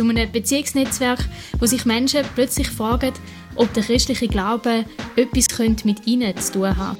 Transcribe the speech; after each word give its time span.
Zu 0.00 0.08
einem 0.08 0.32
Beziehungsnetzwerk, 0.32 1.18
wo 1.58 1.66
sich 1.66 1.84
Menschen 1.84 2.24
plötzlich 2.34 2.70
fragen, 2.70 3.12
ob 3.54 3.70
der 3.74 3.82
christliche 3.82 4.28
Glaube 4.28 4.86
etwas 5.14 5.84
mit 5.84 6.06
ihnen 6.06 6.34
zu 6.38 6.52
tun 6.52 6.74
hat. 6.74 6.96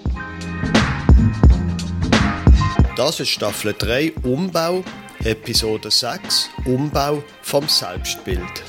Das 2.97 3.19
ist 3.19 3.31
Staffel 3.31 3.75
3 3.79 4.13
Umbau, 4.23 4.85
Episode 5.25 5.91
6 5.91 6.51
Umbau 6.67 7.25
vom 7.41 7.67
Selbstbild. 7.67 8.63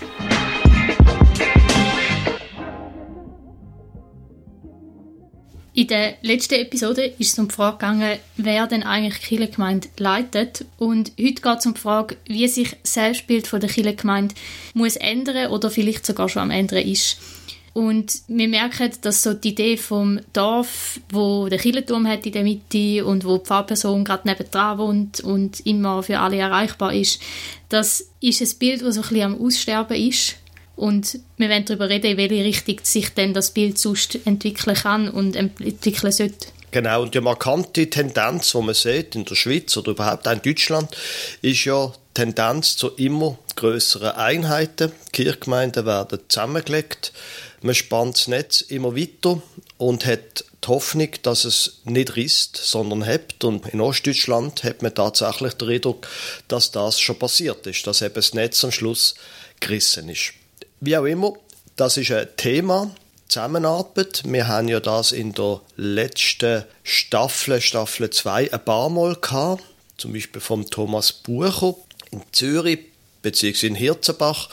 In 5.73 5.87
der 5.87 6.15
letzten 6.21 6.55
Episode 6.55 7.13
ist 7.17 7.31
es 7.31 7.39
um 7.39 7.47
die 7.47 7.55
Frage 7.55 7.77
gegangen, 7.77 8.19
wer 8.35 8.67
denn 8.67 8.83
eigentlich 8.83 9.19
die 9.19 9.37
Kirchengemeinde 9.37 9.87
leitet. 9.97 10.65
Und 10.77 11.13
heute 11.17 11.41
geht 11.41 11.59
es 11.59 11.65
um 11.65 11.75
die 11.75 11.79
Frage, 11.79 12.17
wie 12.25 12.45
sich 12.49 12.75
das 12.83 12.93
Selbstbild 12.95 13.47
von 13.47 13.61
der 13.61 13.69
Kirchengemeinde 13.69 14.35
muss 14.73 14.97
ändern 14.97 15.49
oder 15.49 15.69
vielleicht 15.71 16.05
sogar 16.05 16.27
schon 16.27 16.41
am 16.41 16.51
ändern 16.51 16.85
ist. 16.85 17.17
Und 17.73 18.23
wir 18.27 18.49
merken, 18.49 18.91
dass 19.01 19.23
so 19.23 19.33
die 19.33 19.49
Idee 19.49 19.77
vom 19.77 20.19
Dorf, 20.33 20.99
wo 21.09 21.47
der 21.47 21.57
Kirchenturm 21.57 22.05
hat 22.05 22.25
in 22.25 22.33
der 22.33 22.43
Mitte 22.43 23.05
und 23.05 23.23
wo 23.23 23.37
die 23.37 23.45
Pfarrperson 23.45 24.03
gerade 24.03 24.27
nebendran 24.27 24.77
wohnt 24.77 25.21
und 25.21 25.65
immer 25.65 26.03
für 26.03 26.19
alle 26.19 26.35
erreichbar 26.35 26.93
ist, 26.93 27.21
das 27.69 28.09
ist 28.19 28.41
ein 28.41 28.59
Bild, 28.59 28.81
das 28.81 28.95
so 28.95 29.01
ein 29.01 29.07
bisschen 29.07 29.33
am 29.33 29.41
Aussterben 29.41 29.95
ist. 29.95 30.35
Und 30.81 31.19
wir 31.37 31.47
wollen 31.49 31.63
darüber 31.63 31.89
reden, 31.89 32.07
in 32.07 32.17
welche 32.17 32.43
Richtung 32.43 32.79
sich 32.81 33.13
denn 33.13 33.35
das 33.35 33.51
Bild 33.51 33.77
sonst 33.77 34.17
entwickeln 34.25 34.75
kann 34.75 35.09
und 35.09 35.35
entwickeln 35.35 36.11
sollte. 36.11 36.47
Genau, 36.71 37.03
und 37.03 37.13
die 37.13 37.21
markante 37.21 37.87
Tendenz, 37.87 38.53
die 38.53 38.57
man 38.57 38.73
sieht 38.73 39.15
in 39.15 39.25
der 39.25 39.35
Schweiz 39.35 39.77
oder 39.77 39.91
überhaupt 39.91 40.27
auch 40.27 40.31
in 40.31 40.41
Deutschland, 40.41 40.89
ist 41.43 41.65
ja 41.65 41.93
Tendenz 42.15 42.77
zu 42.77 42.87
immer 42.95 43.37
größeren 43.55 44.13
Einheiten. 44.13 44.91
Kirchgemeinden 45.13 45.85
werden 45.85 46.17
zusammengelegt, 46.27 47.13
man 47.61 47.75
spannt 47.75 48.15
das 48.15 48.27
Netz 48.27 48.61
immer 48.61 48.95
weiter 48.95 49.39
und 49.77 50.07
hat 50.07 50.45
die 50.63 50.67
Hoffnung, 50.67 51.09
dass 51.21 51.45
es 51.45 51.81
nicht 51.83 52.15
risst, 52.15 52.57
sondern 52.57 53.05
hebt. 53.05 53.43
Und 53.43 53.67
in 53.67 53.81
Ostdeutschland 53.81 54.63
hat 54.63 54.81
man 54.81 54.95
tatsächlich 54.95 55.53
den 55.53 55.69
Eindruck, 55.69 56.07
dass 56.47 56.71
das 56.71 56.99
schon 56.99 57.19
passiert 57.19 57.67
ist, 57.67 57.85
dass 57.85 58.01
eben 58.01 58.15
das 58.15 58.33
Netz 58.33 58.63
am 58.63 58.71
Schluss 58.71 59.13
gerissen 59.59 60.09
ist. 60.09 60.40
Wie 60.83 60.97
auch 60.97 61.05
immer, 61.05 61.33
das 61.75 61.97
ist 61.97 62.09
ein 62.09 62.27
Thema, 62.37 62.89
Zusammenarbeit. 63.27 64.23
Wir 64.25 64.47
haben 64.47 64.67
ja 64.67 64.79
das 64.79 65.11
in 65.11 65.31
der 65.31 65.61
letzten 65.75 66.63
Staffel, 66.81 67.61
Staffel 67.61 68.09
2, 68.09 68.51
ein 68.51 68.65
paar 68.65 68.89
Mal 68.89 69.15
gehabt. 69.15 69.63
Zum 69.97 70.13
Beispiel 70.13 70.41
vom 70.41 70.67
Thomas 70.67 71.13
Bucher 71.13 71.75
in 72.09 72.23
Zürich 72.31 72.79
beziehungsweise 73.21 73.67
in 73.67 73.75
Hirzenbach, 73.75 74.49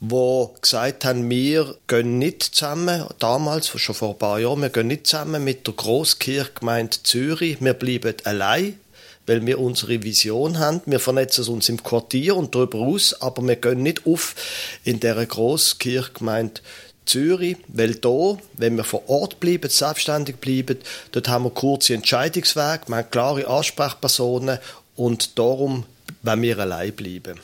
wo 0.00 0.52
gesagt 0.60 1.04
haben, 1.04 1.30
wir 1.30 1.76
gehen 1.86 2.18
nicht 2.18 2.42
zusammen, 2.42 3.06
damals, 3.20 3.68
schon 3.68 3.94
vor 3.94 4.10
ein 4.10 4.18
paar 4.18 4.40
Jahren, 4.40 4.62
wir 4.62 4.70
gehen 4.70 4.88
nicht 4.88 5.06
zusammen 5.06 5.44
mit 5.44 5.64
der 5.68 5.74
Grosskirchgemeinde 5.74 7.04
Zürich, 7.04 7.58
wir 7.60 7.74
bleiben 7.74 8.16
allein 8.24 8.80
weil 9.28 9.46
wir 9.46 9.60
unsere 9.60 10.02
Vision 10.02 10.58
haben. 10.58 10.80
Wir 10.86 11.00
vernetzen 11.00 11.46
uns 11.48 11.68
im 11.68 11.82
Quartier 11.82 12.36
und 12.36 12.54
darüber 12.54 12.78
aus, 12.78 13.20
aber 13.20 13.46
wir 13.46 13.56
gehen 13.56 13.82
nicht 13.82 14.06
auf 14.06 14.34
in 14.84 15.00
dieser 15.00 15.26
Grosskirchgemeinde 15.26 16.60
Zürich, 17.04 17.56
weil 17.68 17.94
da, 17.94 18.36
wenn 18.54 18.76
wir 18.76 18.84
vor 18.84 19.08
Ort 19.08 19.40
bleiben, 19.40 19.70
selbstständig 19.70 20.36
bleiben, 20.36 20.78
dort 21.12 21.28
haben 21.28 21.44
wir 21.44 21.50
kurze 21.50 21.94
Entscheidungswege, 21.94 22.82
wir 22.86 22.96
haben 22.96 23.10
klare 23.10 23.46
Ansprechpersonen 23.46 24.58
und 24.96 25.38
darum 25.38 25.84
wenn 26.22 26.42
wir 26.42 26.58
allein 26.58 26.92
bleiben. 26.92 27.40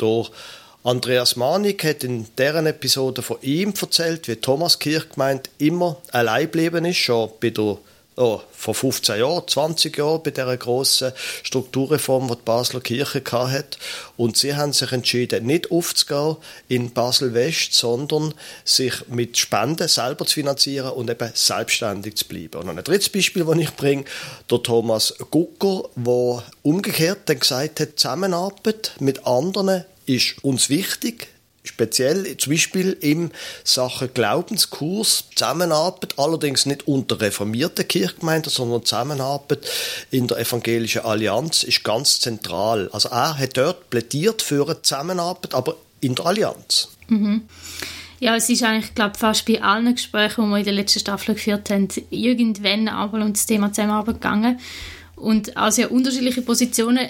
Der 0.00 0.24
Andreas 0.84 1.36
Manik 1.36 1.84
hat 1.84 2.04
in 2.04 2.26
deren 2.36 2.66
Episode 2.66 3.22
von 3.22 3.38
ihm 3.42 3.72
erzählt, 3.80 4.28
wie 4.28 4.36
Thomas 4.36 4.78
Kirchgemeinde 4.78 5.50
immer 5.58 5.96
allein 6.12 6.44
geblieben 6.44 6.84
ist, 6.84 6.98
schon 6.98 7.30
bei 7.40 7.50
der 7.50 7.78
oh, 8.16 8.40
vor 8.52 8.74
15 8.74 9.18
Jahren, 9.18 9.46
20 9.46 9.96
Jahren 9.96 10.22
bei 10.22 10.30
dieser 10.30 10.56
grossen 10.56 11.12
Strukturreform, 11.42 12.28
die 12.28 12.36
die 12.36 12.42
Basler 12.44 12.80
Kirche 12.80 13.22
hat. 13.32 13.78
Und 14.16 14.36
sie 14.36 14.54
haben 14.54 14.72
sich 14.72 14.92
entschieden, 14.92 15.46
nicht 15.46 15.70
aufzugehen 15.70 16.36
in 16.68 16.92
Basel-West, 16.92 17.74
sondern 17.74 18.34
sich 18.64 18.94
mit 19.08 19.36
Spenden 19.36 19.88
selber 19.88 20.26
zu 20.26 20.34
finanzieren 20.34 20.90
und 20.90 21.10
eben 21.10 21.30
selbstständig 21.34 22.16
zu 22.16 22.26
bleiben. 22.26 22.62
Und 22.62 22.70
ein 22.70 22.84
drittes 22.84 23.08
Beispiel, 23.08 23.44
das 23.44 23.58
ich 23.58 23.74
bringe, 23.74 24.04
der 24.50 24.62
Thomas 24.62 25.14
Gucker, 25.30 25.88
der 25.96 26.42
umgekehrt 26.62 27.20
dann 27.26 27.40
gesagt 27.40 27.80
hat, 27.80 27.98
Zusammenarbeit 27.98 28.92
mit 29.00 29.26
anderen 29.26 29.84
ist 30.06 30.42
uns 30.44 30.68
wichtig, 30.68 31.33
speziell 31.64 32.36
zum 32.36 32.52
Beispiel 32.52 32.96
im 33.00 33.30
Sachen 33.64 34.12
Glaubenskurs 34.12 35.24
Zusammenarbeit, 35.34 36.18
allerdings 36.18 36.66
nicht 36.66 36.86
unter 36.86 37.20
reformierten 37.20 37.88
Kirchgemeinden, 37.88 38.50
sondern 38.50 38.84
Zusammenarbeit 38.84 39.66
in 40.10 40.28
der 40.28 40.38
evangelischen 40.38 41.02
Allianz 41.02 41.62
ist 41.62 41.82
ganz 41.82 42.20
zentral. 42.20 42.90
Also 42.92 43.08
er 43.08 43.38
hat 43.38 43.56
dort 43.56 43.90
plädiert 43.90 44.42
für 44.42 44.66
eine 44.66 44.82
Zusammenarbeit, 44.82 45.54
aber 45.54 45.76
in 46.00 46.14
der 46.14 46.26
Allianz. 46.26 46.88
Mhm. 47.08 47.42
Ja, 48.20 48.36
es 48.36 48.48
ist 48.48 48.62
eigentlich, 48.62 48.94
glaube 48.94 49.18
fast 49.18 49.46
bei 49.46 49.60
allen 49.62 49.94
Gesprächen, 49.94 50.44
die 50.44 50.50
wir 50.50 50.58
in 50.58 50.64
der 50.64 50.72
letzten 50.74 51.00
Staffel 51.00 51.34
geführt 51.34 51.70
haben, 51.70 51.88
irgendwann 52.10 52.88
aber 52.88 53.18
um 53.18 53.32
das 53.32 53.46
Thema 53.46 53.72
Zusammenarbeit 53.72 54.16
gegangen. 54.16 54.60
Und 55.16 55.56
auch 55.56 55.70
sehr 55.70 55.90
unterschiedliche 55.90 56.42
Positionen. 56.42 57.08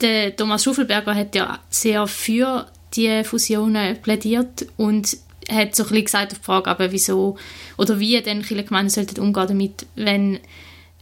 Der 0.00 0.34
Thomas 0.34 0.64
Schuffelberger 0.64 1.14
hat 1.14 1.34
ja 1.34 1.60
sehr 1.70 2.06
für 2.06 2.66
die 2.94 3.24
Fusionen 3.24 4.00
plädiert 4.00 4.66
und 4.76 5.16
hat 5.50 5.74
so 5.74 5.84
ein 5.86 6.04
gesagt 6.04 6.32
auf 6.32 6.38
die 6.38 6.44
Frage, 6.44 6.70
aber 6.70 6.92
wieso 6.92 7.36
oder 7.76 7.98
wie 7.98 8.20
denn 8.20 8.44
viele 8.44 8.64
Gemeinden 8.64 8.90
sollten 8.90 9.20
umgehen 9.20 9.48
damit, 9.48 9.86
wenn 9.94 10.40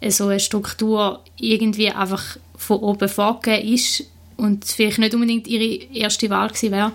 so 0.08 0.28
eine 0.28 0.41
Struktur 0.41 1.22
irgendwie 1.36 1.91
einfach 1.91 2.36
von 2.56 2.78
oben 2.78 3.08
vorgegeben 3.08 3.74
ist 3.74 4.04
und 4.36 4.64
vielleicht 4.64 4.98
nicht 4.98 5.14
unbedingt 5.14 5.48
ihre 5.48 5.84
erste 5.92 6.30
Wahl 6.30 6.48
gewesen 6.48 6.72
wäre, 6.72 6.92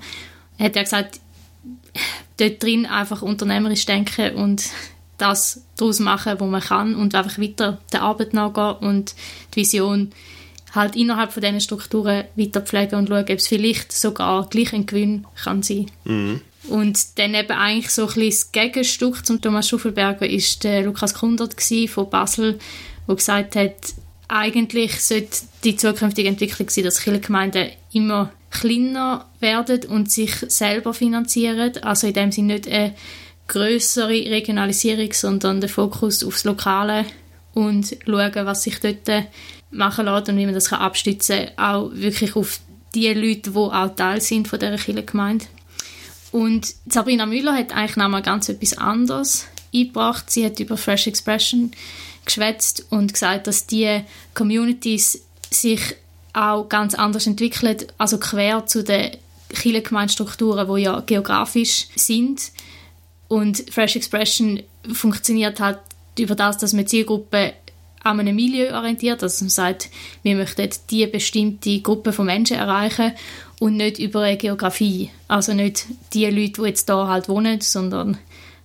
hat 0.59 0.75
er 0.75 0.83
gesagt, 0.83 1.19
dort 2.37 2.63
drin 2.63 2.85
einfach 2.85 3.21
unternehmerisch 3.21 3.85
denken 3.85 4.35
und 4.35 4.63
das 5.17 5.63
daraus 5.77 5.99
machen, 5.99 6.39
was 6.39 6.49
man 6.49 6.61
kann 6.61 6.95
und 6.95 7.13
einfach 7.13 7.37
weiter 7.37 7.79
der 7.91 8.01
Arbeit 8.01 8.33
nachgehen 8.33 8.75
und 8.77 9.15
die 9.53 9.61
Vision 9.61 10.11
halt 10.73 10.95
innerhalb 10.95 11.33
von 11.33 11.41
diesen 11.41 11.61
Strukturen 11.61 12.25
weiter 12.35 12.61
pflegen 12.61 12.95
und 12.95 13.09
schauen, 13.09 13.23
ob 13.23 13.29
es 13.29 13.47
vielleicht 13.47 13.91
sogar 13.91 14.47
gleich 14.49 14.73
ein 14.73 14.85
Gewinn 14.85 15.25
kann 15.43 15.63
sein. 15.63 15.91
Mhm. 16.05 16.41
Und 16.69 17.17
dann 17.17 17.33
eben 17.33 17.51
eigentlich 17.51 17.89
so 17.89 18.03
ein 18.03 18.07
bisschen 18.07 18.29
das 18.29 18.51
Gegenstück 18.51 19.25
zum 19.25 19.41
Thomas 19.41 19.67
Schuffelberger 19.67 20.29
ist 20.29 20.63
der 20.63 20.83
Lukas 20.83 21.13
Kundert 21.15 21.55
von 21.89 22.09
Basel, 22.09 22.59
der 23.07 23.15
gesagt 23.15 23.55
hat, 23.55 23.75
eigentlich 24.27 25.01
sollte 25.01 25.39
die 25.63 25.75
zukünftige 25.75 26.29
Entwicklung 26.29 26.69
sein, 26.69 26.85
dass 26.85 27.01
Kirchengemeinden 27.01 27.71
immer 27.91 28.31
kleiner 28.51 29.25
werden 29.39 29.85
und 29.85 30.11
sich 30.11 30.33
selber 30.47 30.93
finanzieren. 30.93 31.73
Also 31.81 32.07
in 32.07 32.13
dem 32.13 32.31
Sinne 32.31 32.53
nicht 32.53 32.67
eine 32.67 32.93
größere 33.47 34.09
Regionalisierung, 34.09 35.11
sondern 35.11 35.59
der 35.59 35.69
Fokus 35.69 36.23
aufs 36.23 36.43
Lokale 36.43 37.05
und 37.53 37.97
schauen, 38.05 38.45
was 38.45 38.63
sich 38.63 38.79
dort 38.79 39.09
machen 39.71 40.05
lässt 40.05 40.29
und 40.29 40.37
wie 40.37 40.45
man 40.45 40.53
das 40.53 40.69
kann 40.69 40.79
abstützen 40.79 41.47
kann, 41.55 41.65
auch 41.65 41.91
wirklich 41.93 42.35
auf 42.35 42.59
die 42.93 43.13
Leute, 43.13 43.51
die 43.51 43.57
auch 43.57 43.95
Teil 43.95 44.21
sind 44.21 44.47
von 44.47 44.59
dieser 44.59 44.77
Kirchengemeinde. 44.77 45.45
Und 46.31 46.75
Sabrina 46.87 47.25
Müller 47.25 47.55
hat 47.55 47.73
eigentlich 47.73 47.97
nochmal 47.97 48.21
ganz 48.21 48.47
etwas 48.49 48.77
anderes 48.77 49.45
eingebracht. 49.73 50.29
Sie 50.29 50.45
hat 50.45 50.59
über 50.59 50.77
Fresh 50.77 51.07
Expression 51.07 51.71
geschwätzt 52.25 52.85
und 52.89 53.13
gesagt, 53.13 53.47
dass 53.47 53.67
die 53.67 54.01
Communities 54.33 55.23
sich 55.49 55.81
auch 56.33 56.69
ganz 56.69 56.93
anders 56.95 57.27
entwickeln, 57.27 57.77
also 57.97 58.17
quer 58.17 58.65
zu 58.65 58.83
den 58.83 59.17
Kirchengemeindestrukturen, 59.49 60.73
die 60.73 60.83
ja 60.83 61.01
geografisch 61.01 61.87
sind. 61.95 62.51
Und 63.27 63.65
Fresh 63.69 63.97
Expression 63.97 64.63
funktioniert 64.93 65.59
halt 65.59 65.79
über 66.17 66.35
das, 66.35 66.57
dass 66.57 66.73
man 66.73 66.87
Zielgruppen 66.87 67.51
an 68.03 68.19
einem 68.19 68.35
Milieu 68.35 68.73
orientiert, 68.75 69.21
dass 69.21 69.41
man 69.41 69.49
sagt, 69.49 69.89
wir 70.23 70.35
möchten 70.35 70.69
die 70.89 71.05
bestimmte 71.07 71.81
Gruppe 71.81 72.13
von 72.13 72.25
Menschen 72.25 72.57
erreichen 72.57 73.13
und 73.59 73.77
nicht 73.77 73.99
über 73.99 74.21
eine 74.21 74.37
Geografie. 74.37 75.11
Also 75.27 75.53
nicht 75.53 75.85
die 76.13 76.25
Leute, 76.25 76.61
die 76.61 76.67
jetzt 76.67 76.89
da 76.89 77.07
halt 77.07 77.29
wohnen, 77.29 77.61
sondern 77.61 78.17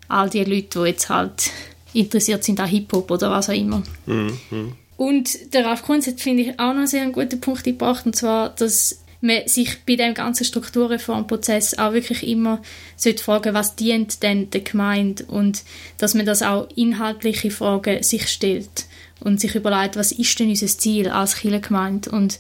all 0.08 0.30
die 0.30 0.44
Leute, 0.44 0.80
die 0.80 0.88
jetzt 0.88 1.08
halt 1.10 1.50
interessiert 1.92 2.44
sind 2.44 2.60
an 2.60 2.68
Hip-Hop 2.68 3.10
oder 3.10 3.30
was 3.30 3.50
auch 3.50 3.54
immer. 3.54 3.82
Mhm. 4.06 4.72
Und 4.96 5.52
der 5.52 5.66
Ralf 5.66 5.82
Kunz 5.82 6.06
hat, 6.06 6.20
finde 6.20 6.42
ich, 6.44 6.58
auch 6.58 6.72
noch 6.72 6.86
sehr 6.86 7.02
einen 7.02 7.12
guten 7.12 7.40
Punkt 7.40 7.64
gebracht, 7.64 8.06
und 8.06 8.16
zwar, 8.16 8.50
dass 8.50 9.02
man 9.20 9.46
sich 9.46 9.84
bei 9.86 9.96
dem 9.96 10.14
ganzen 10.14 10.44
Strukturreformprozess 10.44 11.78
auch 11.78 11.92
wirklich 11.92 12.26
immer 12.26 12.60
sollte 12.96 13.22
fragen, 13.22 13.54
was 13.54 13.76
dient 13.76 14.22
denn 14.22 14.50
der 14.50 14.60
Gemeinde 14.60 15.24
und 15.24 15.62
dass 15.98 16.14
man 16.14 16.26
das 16.26 16.42
auch 16.42 16.68
inhaltliche 16.76 17.50
Fragen 17.50 18.02
sich 18.02 18.28
stellt 18.28 18.86
und 19.20 19.40
sich 19.40 19.54
überlegt, 19.54 19.96
was 19.96 20.12
ist 20.12 20.38
denn 20.38 20.50
unser 20.50 20.66
Ziel 20.66 21.08
als 21.08 21.36
Kirchengemeinde 21.36 22.10
und 22.10 22.38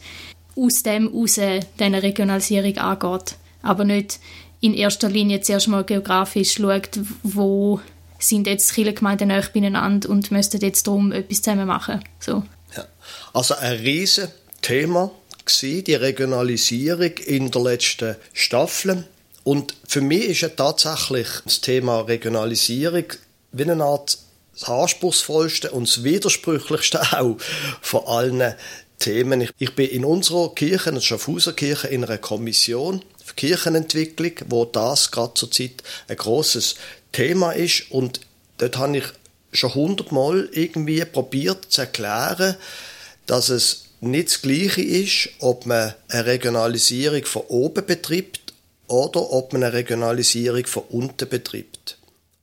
aus 0.56 0.82
dem 0.82 1.12
heraus 1.12 1.38
eine 1.78 2.02
Regionalisierung 2.02 2.76
angeht. 2.78 3.36
Aber 3.62 3.84
nicht 3.84 4.20
in 4.60 4.74
erster 4.74 5.08
Linie 5.08 5.40
zuerst 5.40 5.68
mal 5.68 5.84
geografisch 5.84 6.54
schaut, 6.54 6.90
wo 7.22 7.80
sind 8.18 8.46
jetzt 8.46 8.74
Kirchengemeinden 8.74 9.28
nahe 9.28 9.48
beieinander 9.52 10.08
und 10.08 10.30
müssten 10.30 10.60
jetzt 10.60 10.86
darum 10.86 11.12
etwas 11.12 11.42
zusammen 11.42 11.66
machen. 11.66 12.02
So. 12.18 12.42
Ja. 12.76 12.84
Also 13.32 13.54
ein 13.54 13.76
riesen 13.76 14.28
Thema 14.62 15.10
war 15.46 15.82
die 15.82 15.94
Regionalisierung 15.94 17.12
in 17.18 17.50
der 17.50 17.62
letzten 17.62 18.16
Staffel. 18.32 19.04
Und 19.44 19.74
für 19.86 20.00
mich 20.00 20.42
ist 20.42 20.56
tatsächlich 20.56 21.28
das 21.44 21.60
Thema 21.60 22.00
Regionalisierung 22.00 23.04
wie 23.52 23.62
eine 23.62 23.82
Art 23.82 24.18
das 24.58 24.68
anspruchsvollste 24.68 25.70
und 25.70 25.86
das 25.86 26.02
widersprüchlichste 26.02 27.00
auch 27.12 27.36
von 27.80 28.06
allen 28.06 28.54
Themen. 28.98 29.48
Ich, 29.58 29.74
bin 29.74 29.90
in 29.90 30.04
unserer 30.04 30.54
Kirche, 30.54 30.92
der 30.92 31.00
Schaffhauser 31.00 31.52
Kirche, 31.52 31.88
in 31.88 32.04
einer 32.04 32.18
Kommission 32.18 33.02
für 33.24 33.34
Kirchenentwicklung, 33.34 34.32
wo 34.48 34.64
das 34.64 35.10
gerade 35.10 35.34
zur 35.34 35.50
Zeit 35.50 35.82
ein 36.08 36.16
großes 36.16 36.76
Thema 37.12 37.52
ist. 37.52 37.90
Und 37.90 38.20
dort 38.58 38.78
habe 38.78 38.98
ich 38.98 39.04
schon 39.52 39.74
hundertmal 39.74 40.48
irgendwie 40.52 41.04
probiert 41.04 41.66
zu 41.68 41.82
erklären, 41.82 42.56
dass 43.26 43.48
es 43.50 43.85
nicht 44.00 44.28
das 44.28 44.42
Gleiche 44.42 44.82
ist, 44.82 45.28
ob 45.40 45.66
man 45.66 45.94
eine 46.08 46.26
Regionalisierung 46.26 47.24
von 47.24 47.42
oben 47.48 47.86
betreibt 47.86 48.52
oder 48.88 49.32
ob 49.32 49.52
man 49.52 49.64
eine 49.64 49.72
Regionalisierung 49.72 50.66
von 50.66 50.84
unten 50.90 51.28
betreibt. 51.28 51.98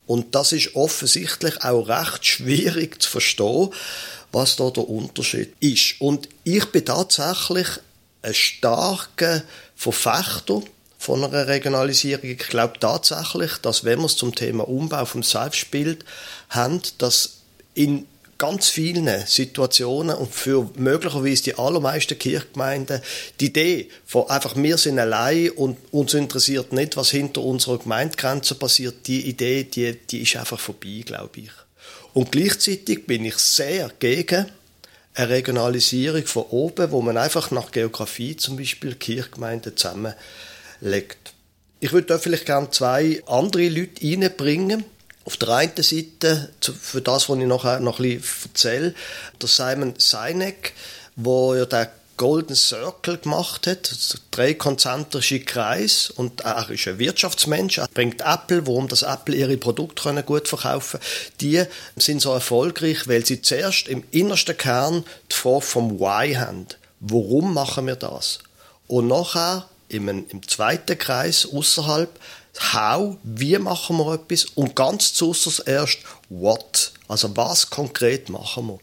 Und 0.05 0.35
das 0.35 0.51
ist 0.51 0.75
offensichtlich 0.75 1.63
auch 1.63 1.87
recht 1.87 2.25
schwierig 2.25 3.01
zu 3.01 3.09
verstehen, 3.09 3.69
was 4.31 4.55
da 4.57 4.69
der 4.69 4.89
Unterschied 4.89 5.53
ist. 5.59 6.01
Und 6.01 6.27
ich 6.43 6.65
bin 6.65 6.85
tatsächlich 6.85 7.67
ein 8.21 8.33
starker 8.33 9.43
Verfechter 9.75 10.61
von 10.97 11.23
einer 11.23 11.47
Regionalisierung. 11.47 12.29
Ich 12.29 12.37
glaube 12.37 12.79
tatsächlich, 12.79 13.57
dass 13.57 13.83
wenn 13.83 13.99
wir 13.99 14.05
es 14.05 14.15
zum 14.15 14.33
Thema 14.33 14.67
Umbau 14.67 15.05
vom 15.05 15.23
Selbstbild 15.23 16.03
haben, 16.49 16.81
dass 16.97 17.37
in 17.73 18.05
ganz 18.43 18.67
vielen 18.67 19.25
Situationen 19.25 20.17
und 20.17 20.35
für 20.35 20.69
möglicherweise 20.75 21.43
die 21.43 21.57
allermeisten 21.57 22.19
Kirchgemeinden 22.19 23.01
die 23.39 23.45
Idee 23.45 23.89
von 24.05 24.29
einfach 24.29 24.57
wir 24.57 24.77
sind 24.77 24.99
allein 24.99 25.51
und 25.51 25.77
uns 25.91 26.13
interessiert 26.13 26.73
nicht, 26.73 26.97
was 26.97 27.09
hinter 27.09 27.39
unserer 27.39 27.77
Gemeindegrenze 27.77 28.55
passiert, 28.55 29.07
die 29.07 29.29
Idee, 29.29 29.63
die, 29.63 29.93
die 29.93 30.23
ist 30.23 30.35
einfach 30.35 30.59
vorbei, 30.59 31.03
glaube 31.05 31.39
ich. 31.39 31.51
Und 32.13 32.33
gleichzeitig 32.33 33.07
bin 33.07 33.23
ich 33.23 33.37
sehr 33.37 33.89
gegen 33.99 34.47
eine 35.13 35.29
Regionalisierung 35.29 36.25
von 36.25 36.43
oben, 36.49 36.91
wo 36.91 37.01
man 37.01 37.15
einfach 37.15 37.49
nach 37.51 37.71
Geografie 37.71 38.35
zum 38.35 38.57
Beispiel 38.57 38.95
Kirchgemeinden 38.95 39.77
zusammenlegt. 39.77 41.33
Ich 41.79 41.93
würde 41.93 42.07
da 42.07 42.17
vielleicht 42.17 42.47
gerne 42.47 42.71
zwei 42.71 43.23
andere 43.25 43.69
Leute 43.69 44.05
reinbringen, 44.05 44.83
auf 45.25 45.37
der 45.37 45.49
einen 45.49 45.71
Seite, 45.77 46.49
für 46.81 47.01
das, 47.01 47.29
was 47.29 47.37
ich 47.37 47.45
nachher 47.45 47.79
noch 47.79 47.99
ein 47.99 48.19
bisschen 48.19 48.49
erzähle, 48.49 48.95
der 49.41 49.49
Simon 49.49 49.93
Sinek, 49.97 50.73
wo 51.15 51.55
ja 51.55 51.65
der 51.65 51.91
Golden 52.15 52.55
Circle 52.55 53.17
gemacht 53.17 53.65
hat, 53.65 53.91
drei 54.29 54.53
konzentrische 54.53 55.39
Kreis 55.39 56.11
und 56.11 56.41
er 56.41 56.69
ist 56.69 56.87
ein 56.87 56.99
Wirtschaftsmensch, 56.99 57.79
er 57.79 57.87
bringt 57.87 58.21
Apple, 58.21 58.67
warum 58.67 58.87
das 58.87 59.01
Apple 59.01 59.35
ihre 59.35 59.57
Produkte 59.57 60.03
können 60.03 60.25
gut 60.25 60.47
verkaufen 60.47 60.99
die 61.41 61.63
sind 61.95 62.21
so 62.21 62.31
erfolgreich, 62.31 63.07
weil 63.07 63.25
sie 63.25 63.41
zuerst 63.41 63.87
im 63.87 64.03
innersten 64.11 64.55
Kern 64.55 65.05
die 65.31 65.35
Frage 65.35 65.61
vom 65.61 65.99
Why 65.99 66.35
haben. 66.35 66.67
Warum 66.99 67.53
machen 67.53 67.87
wir 67.87 67.95
das? 67.95 68.39
Und 68.87 69.07
nachher 69.07 69.67
im, 69.89 70.07
im 70.07 70.47
zweiten 70.47 70.97
Kreis 70.97 71.47
außerhalb 71.51 72.09
How, 72.59 73.17
wie 73.23 73.57
machen 73.57 73.97
wir 73.97 74.13
etwas? 74.13 74.45
Und 74.45 74.75
ganz 74.75 75.13
zuerst 75.13 75.63
erst 75.65 75.99
What, 76.29 76.91
also 77.07 77.35
was 77.35 77.69
konkret 77.69 78.29
machen 78.29 78.67
wir. 78.67 78.79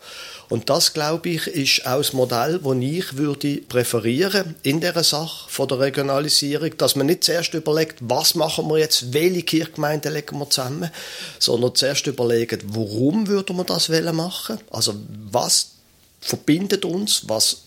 Und 0.49 0.69
das, 0.69 0.93
glaube 0.93 1.29
ich, 1.29 1.47
ist 1.47 1.87
auch 1.87 1.99
das 1.99 2.13
Modell, 2.13 2.59
das 2.59 2.77
ich 2.81 3.17
würde 3.17 3.59
präferieren 3.59 4.57
in 4.65 4.81
dieser 4.81 5.05
Sache 5.05 5.49
von 5.49 5.69
der 5.69 5.79
Regionalisierung, 5.79 6.77
dass 6.77 6.97
man 6.97 7.07
nicht 7.07 7.23
zuerst 7.23 7.55
überlegt, 7.55 7.99
was 8.01 8.35
machen 8.35 8.69
wir 8.69 8.79
jetzt, 8.79 9.13
welche 9.13 9.43
Kirchgemeinden 9.43 10.13
legen 10.13 10.39
wir 10.39 10.51
zusammen, 10.51 10.91
sondern 11.39 11.75
zuerst 11.77 12.09
überlegen, 12.09 12.61
warum 12.67 13.29
würden 13.29 13.57
wir 13.57 13.65
das 13.65 13.89
machen? 13.89 14.59
Also 14.71 14.95
was 15.31 15.73
verbindet 16.21 16.85
uns, 16.85 17.29
was 17.29 17.63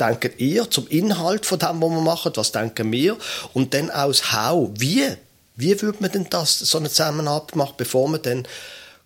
denken 0.00 0.32
ihr 0.38 0.70
zum 0.70 0.86
Inhalt 0.88 1.44
von 1.44 1.58
dem, 1.58 1.82
was 1.82 1.90
wir 1.90 2.00
machen, 2.00 2.32
was 2.34 2.52
denken 2.52 2.90
wir? 2.92 3.16
Und 3.52 3.74
dann 3.74 3.90
aus 3.90 4.32
How, 4.32 4.70
wie 4.78 5.16
wie 5.56 5.80
würde 5.80 5.98
man 6.00 6.12
denn 6.12 6.26
das, 6.30 6.58
so 6.58 6.78
eine 6.78 6.88
Zusammenarbeit 6.88 7.56
machen, 7.56 7.74
bevor 7.76 8.08
man 8.08 8.22
dann 8.22 8.46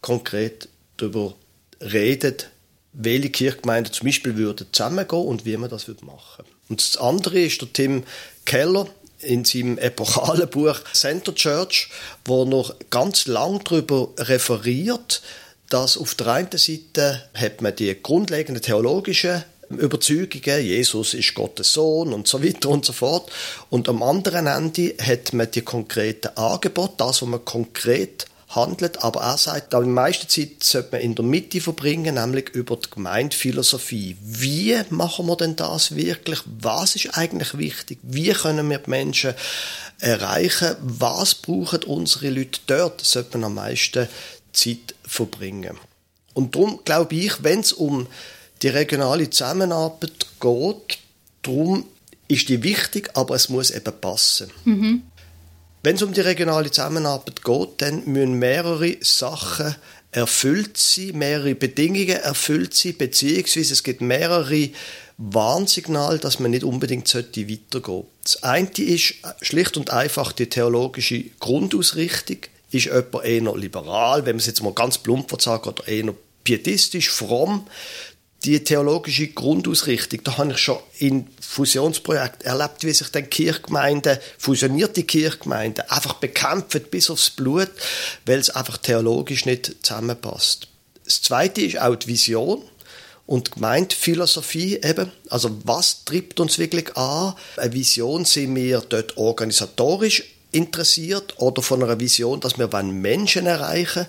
konkret 0.00 0.68
darüber 0.96 1.34
redet, 1.80 2.50
welche 2.92 3.30
Kirchgemeinden 3.30 3.92
zum 3.92 4.06
Beispiel 4.06 4.36
würden 4.36 4.66
zusammengehen 4.72 5.24
und 5.24 5.44
wie 5.44 5.56
man 5.56 5.70
das 5.70 5.86
würde 5.88 6.04
machen? 6.04 6.44
Und 6.68 6.80
das 6.80 6.96
andere 6.96 7.40
ist 7.40 7.60
der 7.60 7.72
Tim 7.72 8.04
Keller 8.44 8.86
in 9.20 9.44
seinem 9.44 9.78
epochalen 9.78 10.48
Buch 10.50 10.80
Center 10.92 11.34
Church, 11.34 11.90
wo 12.24 12.44
noch 12.44 12.74
ganz 12.90 13.26
lang 13.26 13.62
darüber 13.64 14.08
referiert, 14.18 15.22
dass 15.68 15.96
auf 15.96 16.14
der 16.14 16.26
einen 16.28 16.50
Seite 16.52 17.28
hat 17.34 17.62
man 17.62 17.76
die 17.76 17.96
grundlegenden 18.00 18.62
theologischen 18.62 19.44
Überzeugungen, 19.78 20.64
Jesus 20.64 21.14
ist 21.14 21.34
Gottes 21.34 21.72
Sohn 21.72 22.12
und 22.12 22.26
so 22.26 22.42
weiter 22.42 22.68
und 22.68 22.84
so 22.84 22.92
fort. 22.92 23.30
Und 23.70 23.88
am 23.88 24.02
anderen 24.02 24.46
Ende 24.46 24.94
hat 25.00 25.32
man 25.32 25.50
die 25.50 25.62
konkreten 25.62 26.36
Angebote, 26.36 26.94
das, 26.98 27.22
was 27.22 27.28
man 27.28 27.44
konkret 27.44 28.26
handelt, 28.50 29.02
aber 29.04 29.20
er 29.20 29.38
sagt, 29.38 29.72
die 29.72 29.78
meiste 29.78 30.26
Zeit 30.26 30.64
sollte 30.64 30.88
man 30.92 31.00
in 31.02 31.14
der 31.14 31.24
Mitte 31.24 31.60
verbringen, 31.60 32.16
nämlich 32.16 32.48
über 32.50 32.76
die 32.76 32.90
Gemeindephilosophie. 32.90 34.16
Wie 34.20 34.76
machen 34.90 35.26
wir 35.26 35.36
denn 35.36 35.54
das 35.54 35.94
wirklich? 35.94 36.40
Was 36.60 36.96
ist 36.96 37.16
eigentlich 37.16 37.56
wichtig? 37.56 37.98
Wie 38.02 38.32
können 38.32 38.68
wir 38.68 38.78
die 38.78 38.90
Menschen 38.90 39.34
erreichen? 40.00 40.74
Was 40.80 41.36
brauchen 41.36 41.84
unsere 41.84 42.30
Leute 42.30 42.60
dort? 42.66 43.00
Sollte 43.02 43.38
man 43.38 43.44
am 43.44 43.54
meisten 43.54 44.08
Zeit 44.52 44.94
verbringen. 45.06 45.78
Und 46.34 46.54
darum 46.54 46.80
glaube 46.84 47.14
ich, 47.14 47.42
wenn 47.44 47.60
es 47.60 47.72
um 47.72 48.08
die 48.62 48.68
regionale 48.68 49.30
Zusammenarbeit 49.30 50.26
geht, 50.40 50.98
darum 51.42 51.84
ist 52.28 52.48
die 52.48 52.62
wichtig, 52.62 53.10
aber 53.14 53.34
es 53.34 53.48
muss 53.48 53.70
eben 53.70 53.92
passen. 54.00 54.50
Mhm. 54.64 55.02
Wenn 55.82 55.96
es 55.96 56.02
um 56.02 56.12
die 56.12 56.20
regionale 56.20 56.70
Zusammenarbeit 56.70 57.42
geht, 57.42 57.68
dann 57.78 58.04
müssen 58.06 58.34
mehrere 58.34 58.96
Sachen 59.00 59.74
erfüllt 60.12 60.76
sein, 60.76 61.16
mehrere 61.16 61.54
Bedingungen 61.54 62.16
erfüllt 62.16 62.74
sein, 62.74 62.96
beziehungsweise 62.98 63.72
es 63.72 63.82
gibt 63.82 64.00
mehrere 64.00 64.70
Warnsignale, 65.16 66.18
dass 66.18 66.38
man 66.38 66.50
nicht 66.50 66.64
unbedingt 66.64 67.12
weitergehen 67.14 67.60
sollte. 67.70 68.06
Das 68.22 68.42
eine 68.42 68.68
ist 68.68 69.14
schlicht 69.40 69.76
und 69.76 69.90
einfach 69.90 70.32
die 70.32 70.48
theologische 70.48 71.24
Grundausrichtung. 71.38 72.38
Ist 72.72 72.86
jemand 72.86 73.24
eher 73.24 73.56
liberal, 73.56 74.24
wenn 74.24 74.36
man 74.36 74.40
es 74.40 74.46
jetzt 74.46 74.62
mal 74.62 74.72
ganz 74.72 74.98
plump 74.98 75.34
sagt, 75.40 75.66
oder 75.66 75.88
eher 75.88 76.14
pietistisch, 76.44 77.10
fromm, 77.10 77.66
die 78.44 78.64
theologische 78.64 79.28
Grundausrichtung, 79.28 80.20
da 80.24 80.38
habe 80.38 80.52
ich 80.52 80.58
schon 80.58 80.78
in 80.98 81.26
Fusionsprojekten 81.40 82.46
erlebt, 82.46 82.84
wie 82.84 82.92
sich 82.92 83.10
dann 83.10 83.28
Kirchgemeinden, 83.28 84.18
fusionierte 84.38 85.02
Kirchgemeinden, 85.02 85.84
einfach 85.90 86.14
bekämpfen 86.14 86.82
bis 86.90 87.10
aufs 87.10 87.30
Blut, 87.30 87.70
weil 88.24 88.38
es 88.38 88.50
einfach 88.50 88.78
theologisch 88.78 89.44
nicht 89.44 89.76
zusammenpasst. 89.82 90.68
Das 91.04 91.20
Zweite 91.22 91.60
ist 91.60 91.80
auch 91.80 91.96
die 91.96 92.08
Vision 92.08 92.62
und 93.26 93.52
Gemeindephilosophie 93.52 94.80
eben. 94.82 95.12
Also 95.28 95.50
was 95.64 96.04
treibt 96.04 96.40
uns 96.40 96.58
wirklich 96.58 96.96
an? 96.96 97.34
Eine 97.56 97.72
Vision 97.72 98.24
sind 98.24 98.54
wir 98.56 98.80
dort 98.80 99.18
organisatorisch 99.18 100.24
interessiert 100.52 101.34
oder 101.38 101.62
von 101.62 101.82
einer 101.82 102.00
Vision, 102.00 102.40
dass 102.40 102.58
wir 102.58 102.68
Menschen 102.82 103.46
erreichen 103.46 104.06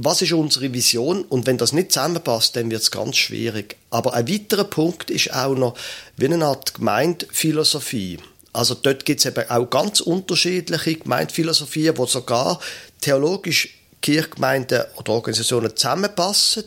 was 0.00 0.22
ist 0.22 0.32
unsere 0.32 0.72
Vision 0.72 1.24
und 1.24 1.46
wenn 1.46 1.58
das 1.58 1.72
nicht 1.72 1.90
zusammenpasst, 1.90 2.54
dann 2.54 2.70
wird 2.70 2.82
es 2.82 2.92
ganz 2.92 3.16
schwierig. 3.16 3.76
Aber 3.90 4.14
ein 4.14 4.28
weiterer 4.28 4.62
Punkt 4.62 5.10
ist 5.10 5.34
auch 5.34 5.56
noch 5.56 5.76
wie 6.16 6.26
eine 6.26 6.44
Art 6.44 6.74
Gemeindphilosophie. 6.74 8.18
Also 8.52 8.74
dort 8.74 9.04
gibt 9.04 9.18
es 9.18 9.26
eben 9.26 9.50
auch 9.50 9.68
ganz 9.68 10.00
unterschiedliche 10.00 10.94
Gemeindphilosophien, 10.94 11.98
wo 11.98 12.06
sogar 12.06 12.60
theologisch 13.00 13.74
Kirchgemeinden 14.00 14.84
oder 14.94 15.14
Organisationen 15.14 15.76
zusammenpassen, 15.76 16.64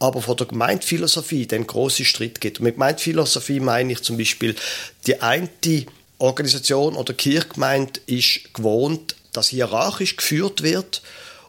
aber 0.00 0.20
von 0.20 0.36
der 0.36 0.48
Gemeindphilosophie 0.48 1.46
dann 1.46 1.68
große 1.68 2.04
Streit 2.04 2.40
gibt. 2.40 2.58
Und 2.58 2.64
mit 2.64 2.74
Gemeindphilosophie 2.74 3.60
meine 3.60 3.92
ich 3.92 4.02
zum 4.02 4.18
Beispiel, 4.18 4.56
die 5.06 5.22
eine 5.22 5.48
Organisation 6.18 6.96
oder 6.96 7.14
Kirchgemeinde 7.14 8.00
ist 8.06 8.52
gewohnt, 8.54 9.14
dass 9.32 9.48
hierarchisch 9.48 10.16
geführt 10.16 10.64
wird 10.64 11.02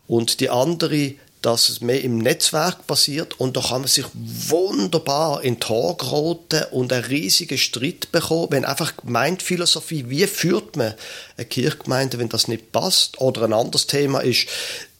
und 0.07 0.39
die 0.39 0.51
andere 0.51 1.15
dass 1.43 1.67
es 1.67 1.81
mehr 1.81 2.01
im 2.01 2.17
Netzwerk 2.17 2.87
passiert 2.87 3.39
und 3.39 3.57
da 3.57 3.61
kann 3.61 3.81
man 3.81 3.89
sich 3.89 4.05
wunderbar 4.13 5.43
in 5.43 5.59
Tor 5.59 5.97
geraten 5.97 6.63
und 6.71 6.91
einen 6.91 7.03
riesigen 7.03 7.57
Streit 7.57 8.11
bekommen, 8.11 8.47
wenn 8.51 8.65
einfach 8.65 8.95
Gemeindphilosophie, 8.97 10.09
wie 10.09 10.25
führt 10.25 10.77
man 10.77 10.93
eine 11.37 11.45
Kirchgemeinde, 11.45 12.17
wenn 12.17 12.29
das 12.29 12.47
nicht 12.47 12.71
passt? 12.71 13.19
Oder 13.19 13.43
ein 13.43 13.53
anderes 13.53 13.87
Thema 13.87 14.21
ist, 14.21 14.47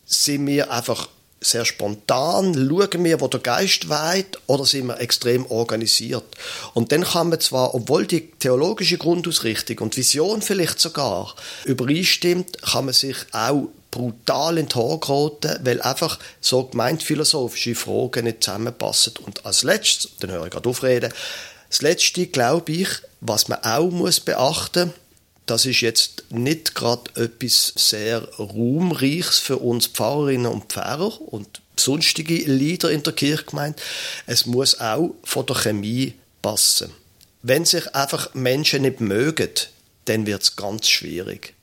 sind 0.06 0.46
wir 0.46 0.70
einfach 0.70 1.08
sehr 1.40 1.66
spontan, 1.66 2.54
schauen 2.54 3.04
wir, 3.04 3.22
wo 3.22 3.28
der 3.28 3.40
Geist 3.40 3.90
weht, 3.90 4.38
oder 4.48 4.66
sind 4.66 4.88
wir 4.88 5.00
extrem 5.00 5.46
organisiert. 5.46 6.26
Und 6.74 6.92
dann 6.92 7.04
kann 7.04 7.30
man 7.30 7.40
zwar, 7.40 7.74
obwohl 7.74 8.06
die 8.06 8.32
theologische 8.32 8.98
Grundausrichtung 8.98 9.80
und 9.80 9.98
Vision 9.98 10.42
vielleicht 10.42 10.80
sogar 10.80 11.36
übereinstimmt, 11.66 12.62
kann 12.62 12.86
man 12.86 12.94
sich 12.94 13.18
auch 13.32 13.70
brutal 13.94 14.58
in 14.58 14.68
die 14.68 14.74
geraten, 14.74 15.60
weil 15.64 15.82
einfach 15.82 16.18
so 16.42 16.64
gemeindphilosophische 16.64 17.76
Fragen 17.76 18.26
nicht 18.26 18.44
zusammenpassen. 18.44 19.14
Und 19.26 19.46
als 19.46 19.64
letztes, 19.64 20.12
dann 20.20 20.32
höre 20.32 20.46
ich 20.46 20.52
gerade 20.52 20.70
aufreden, 20.70 21.14
das 21.70 21.82
letzte, 21.82 22.28
glaube 22.28 22.72
ich, 22.72 22.88
was 23.22 23.48
man 23.48 23.64
auch 23.64 23.90
muss 23.90 24.20
beachten 24.20 24.94
das 25.46 25.66
ist 25.66 25.82
jetzt 25.82 26.24
nicht 26.30 26.74
gerade 26.74 27.12
etwas 27.16 27.74
sehr 27.76 28.22
ruhmreiches 28.40 29.40
für 29.40 29.58
uns 29.58 29.88
Pfarrerinnen 29.88 30.52
und 30.52 30.72
Pfarrer 30.72 31.22
und 31.22 31.62
sonstige 31.78 32.36
Lieder 32.36 32.92
in 32.92 33.04
der 33.04 33.14
Kirchgemeinde. 33.14 33.82
Es 34.26 34.46
muss 34.46 34.80
auch 34.80 35.16
von 35.24 35.46
der 35.46 35.56
Chemie 35.56 36.14
passen. 36.42 36.92
Wenn 37.42 37.66
sich 37.66 37.94
einfach 37.94 38.34
Menschen 38.34 38.84
nicht 38.84 39.02
mögen, 39.02 39.50
dann 40.06 40.26
wird 40.26 40.44
es 40.44 40.56
ganz 40.56 40.88
schwierig. 40.88 41.54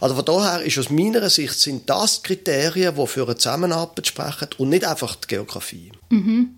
Also 0.00 0.14
von 0.14 0.24
daher 0.24 0.62
ist 0.62 0.78
aus 0.78 0.90
meiner 0.90 1.28
Sicht 1.30 1.54
sind 1.54 1.88
das 1.88 2.22
Kriterien, 2.22 2.94
die 2.96 3.06
für 3.06 3.24
eine 3.24 3.36
Zusammenarbeit 3.36 4.06
sprechen 4.06 4.48
und 4.58 4.70
nicht 4.70 4.84
einfach 4.84 5.14
die 5.16 5.26
Geografie. 5.28 5.92
Mhm. 6.10 6.54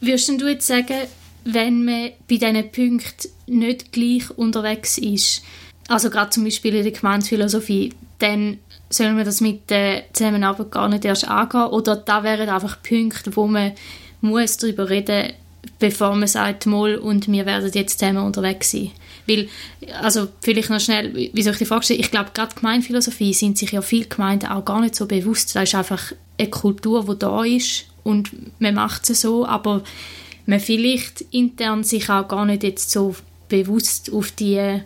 Würdest 0.00 0.28
du 0.28 0.48
jetzt 0.48 0.66
sagen, 0.66 1.06
wenn 1.44 1.84
man 1.84 2.12
bei 2.28 2.36
diesen 2.36 2.70
Punkten 2.70 3.28
nicht 3.46 3.92
gleich 3.92 4.30
unterwegs 4.30 4.98
ist, 4.98 5.42
also 5.88 6.10
gerade 6.10 6.30
zum 6.30 6.44
Beispiel 6.44 6.74
in 6.74 6.84
der 6.84 6.92
Gemeindephilosophie, 6.92 7.92
dann 8.18 8.58
soll 8.88 9.12
man 9.12 9.24
das 9.24 9.40
mit 9.40 9.68
der 9.70 10.04
Zusammenarbeit 10.12 10.70
gar 10.70 10.88
nicht 10.88 11.04
erst 11.04 11.26
angehen 11.26 11.66
oder 11.66 11.96
da 11.96 12.22
wären 12.22 12.48
einfach 12.48 12.82
Punkte, 12.82 13.34
wo 13.36 13.46
man 13.46 13.72
muss 14.20 14.56
darüber 14.58 14.88
reden 14.88 15.32
bevor 15.78 16.14
man 16.14 16.28
sagt, 16.28 16.66
mal 16.66 16.96
und 16.96 17.30
wir 17.30 17.46
werden 17.46 17.70
jetzt 17.72 17.98
zusammen 17.98 18.24
unterwegs 18.24 18.70
sein. 18.70 18.90
Weil, 19.26 19.48
also 20.00 20.28
vielleicht 20.40 20.70
noch 20.70 20.80
schnell, 20.80 21.14
wie 21.32 21.42
soll 21.42 21.52
ich 21.52 21.58
die 21.58 21.64
Frage 21.64 21.84
stellen? 21.84 22.00
Ich 22.00 22.10
glaube, 22.10 22.30
gerade 22.34 22.54
Gemeinphilosophie 22.54 23.32
sind 23.34 23.58
sich 23.58 23.72
ja 23.72 23.82
viele 23.82 24.06
Gemeinden 24.06 24.46
auch 24.46 24.64
gar 24.64 24.80
nicht 24.80 24.96
so 24.96 25.06
bewusst. 25.06 25.54
Da 25.54 25.62
ist 25.62 25.74
einfach 25.74 26.12
eine 26.38 26.50
Kultur, 26.50 27.04
die 27.08 27.18
da 27.18 27.44
ist 27.44 27.86
und 28.02 28.30
man 28.60 28.74
macht 28.74 29.06
sie 29.06 29.14
so, 29.14 29.46
aber 29.46 29.82
man 30.46 30.58
vielleicht 30.58 31.20
intern 31.30 31.84
sich 31.84 32.10
auch 32.10 32.26
gar 32.26 32.44
nicht 32.44 32.64
jetzt 32.64 32.90
so 32.90 33.14
bewusst 33.48 34.12
auf 34.12 34.32
die 34.32 34.80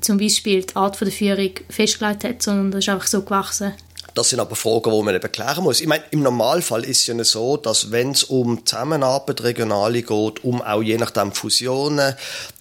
zum 0.00 0.18
Beispiel 0.18 0.62
die 0.62 0.76
Art 0.76 1.00
der 1.00 1.10
Führung 1.10 1.50
festgelegt 1.70 2.24
hat, 2.24 2.42
sondern 2.42 2.70
das 2.70 2.84
ist 2.84 2.88
einfach 2.88 3.06
so 3.06 3.22
gewachsen. 3.22 3.72
Das 4.18 4.30
sind 4.30 4.40
aber 4.40 4.56
Fragen, 4.56 4.90
die 4.90 5.02
man 5.02 5.14
eben 5.14 5.30
klären 5.30 5.62
muss. 5.62 5.80
Ich 5.80 5.86
meine, 5.86 6.02
im 6.10 6.24
Normalfall 6.24 6.82
ist 6.84 7.02
es 7.02 7.06
ja 7.06 7.22
so, 7.22 7.56
dass 7.56 7.92
wenn 7.92 8.10
es 8.10 8.24
um 8.24 8.66
Zusammenarbeit 8.66 9.44
regionale 9.44 10.02
geht, 10.02 10.42
um 10.42 10.60
auch 10.60 10.82
je 10.82 10.96
nachdem 10.96 11.30
Fusionen, 11.30 12.16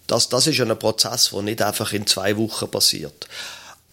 dass 0.05 0.29
das 0.29 0.45
ist 0.45 0.61
ein 0.61 0.77
Prozess, 0.77 1.31
der 1.33 1.41
nicht 1.41 1.63
einfach 1.63 1.93
in 1.93 2.05
zwei 2.05 2.37
Wochen 2.37 2.69
passiert. 2.69 3.27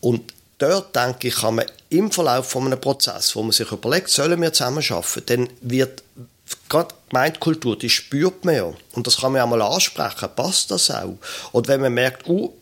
Und 0.02 0.34
dort, 0.58 0.94
denke 0.94 1.28
ich, 1.28 1.36
kann 1.36 1.54
man 1.54 1.64
im 1.88 2.10
Verlauf 2.10 2.50
von 2.50 2.66
einem 2.66 2.78
Prozess, 2.78 3.34
wo 3.34 3.42
man 3.42 3.52
sich 3.52 3.72
überlegt, 3.72 4.10
sollen 4.10 4.42
wir 4.42 4.52
zusammen 4.52 4.84
arbeiten, 4.86 5.24
dann 5.24 5.48
wird 5.62 6.02
gerade 6.68 6.94
Gemeindekultur, 7.08 7.78
die 7.78 7.88
spürt 7.88 8.44
man 8.44 8.56
ja. 8.56 8.74
Und 8.92 9.06
das 9.06 9.22
kann 9.22 9.32
man 9.32 9.38
ja 9.38 9.46
mal 9.46 9.62
ansprechen, 9.62 10.28
passt 10.36 10.70
das 10.70 10.90
auch? 10.90 11.16
Und 11.52 11.66
wenn 11.68 11.80
man 11.80 11.94
merkt, 11.94 12.28
uh, 12.28 12.52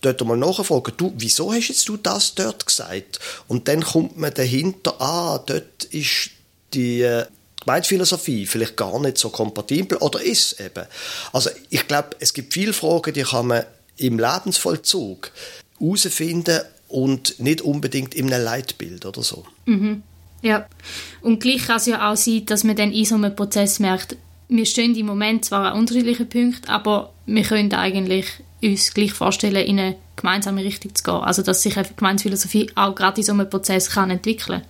dort 0.00 0.24
mal 0.24 0.36
nachfragen, 0.36 0.92
du, 0.96 1.12
wieso 1.16 1.52
hast 1.52 1.68
jetzt 1.68 1.88
du 1.88 1.96
das 1.96 2.34
dort 2.34 2.66
gesagt? 2.66 3.18
Und 3.46 3.68
dann 3.68 3.82
kommt 3.82 4.16
man 4.16 4.32
dahinter, 4.32 5.00
ah, 5.00 5.38
dort 5.38 5.84
ist 5.84 6.30
die 6.74 7.02
äh, 7.02 7.26
Gemeindephilosophie 7.64 8.46
vielleicht 8.46 8.76
gar 8.76 8.98
nicht 9.00 9.18
so 9.18 9.30
kompatibel 9.30 9.98
oder 9.98 10.20
ist 10.20 10.60
eben. 10.60 10.86
Also 11.32 11.50
ich 11.70 11.86
glaube, 11.86 12.10
es 12.18 12.32
gibt 12.32 12.54
viele 12.54 12.72
Fragen, 12.72 13.12
die 13.12 13.22
kann 13.22 13.48
man 13.48 13.64
im 13.96 14.18
Lebensvollzug 14.18 15.32
herausfinden 15.78 16.60
und 16.88 17.38
nicht 17.40 17.60
unbedingt 17.62 18.14
in 18.14 18.32
einem 18.32 18.44
Leitbild 18.44 19.04
oder 19.04 19.22
so. 19.22 19.44
Mhm. 19.66 20.02
Ja, 20.40 20.68
und 21.20 21.40
gleich 21.40 21.66
kann 21.66 21.78
es 21.78 21.86
ja 21.86 22.10
auch 22.10 22.16
sein, 22.16 22.46
dass 22.46 22.62
man 22.62 22.76
dann 22.76 22.92
in 22.92 23.04
so 23.04 23.16
einem 23.16 23.34
Prozess 23.34 23.80
merkt, 23.80 24.16
wir 24.48 24.66
stehen 24.66 24.94
im 24.96 25.06
Moment 25.06 25.44
zwar 25.44 25.72
an 25.72 25.78
unterschiedlichen 25.78 26.28
Punkten, 26.28 26.68
aber 26.68 27.12
wir 27.26 27.42
können 27.42 27.72
eigentlich 27.72 28.26
uns 28.62 28.94
gleich 28.94 29.12
vorstellen, 29.12 29.66
in 29.66 29.78
eine 29.78 29.96
gemeinsame 30.16 30.64
Richtung 30.64 30.94
zu 30.94 31.04
gehen. 31.04 31.14
Also 31.14 31.42
dass 31.42 31.62
sich 31.62 31.76
eine 31.76 31.88
Gemeinsphilosophie 31.88 32.70
auch 32.74 32.94
gerade 32.94 33.20
in 33.20 33.26
so 33.26 33.32
einem 33.32 33.48
Prozess 33.48 33.90
kann 33.90 34.10
entwickeln 34.10 34.62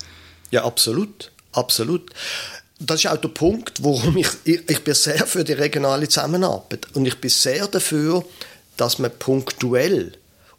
Ja, 0.50 0.64
absolut. 0.64 1.30
Absolut. 1.52 2.10
Das 2.78 3.04
ist 3.04 3.10
auch 3.10 3.16
der 3.16 3.28
Punkt, 3.28 3.82
warum 3.82 4.16
ich, 4.16 4.28
ich, 4.44 4.68
ich 4.68 4.84
bin 4.84 4.94
sehr 4.94 5.26
für 5.26 5.42
die 5.42 5.54
regionale 5.54 6.08
Zusammenarbeit 6.08 6.86
und 6.94 7.06
ich 7.06 7.16
bin 7.20 7.30
sehr 7.30 7.66
dafür, 7.66 8.24
dass 8.76 8.98
man 8.98 9.10
punktuell 9.18 10.12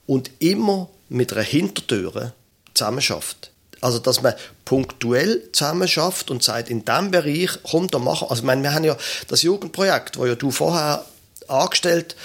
und 0.06 0.32
immer 0.40 0.90
mit 1.08 1.32
einer 1.32 1.44
Hintertür 1.44 2.34
zusammenschafft. 2.74 3.52
Also, 3.82 4.00
dass 4.00 4.22
man 4.22 4.34
punktuell 4.66 5.44
zusammenschafft 5.52 6.32
und 6.32 6.44
sagt, 6.44 6.70
in 6.70 6.86
diesem 6.86 7.12
Bereich, 7.12 7.64
kommt 7.64 7.94
da 7.94 8.00
machen. 8.00 8.28
Also, 8.30 8.42
ich 8.42 8.46
meine, 8.46 8.64
wir 8.64 8.74
haben 8.74 8.84
ja 8.84 8.98
das 9.28 9.42
Jugendprojekt, 9.42 10.18
wo 10.18 10.26
ja 10.26 10.36
du 10.36 10.52
vorher 10.52 11.06
angestellt 11.48 12.16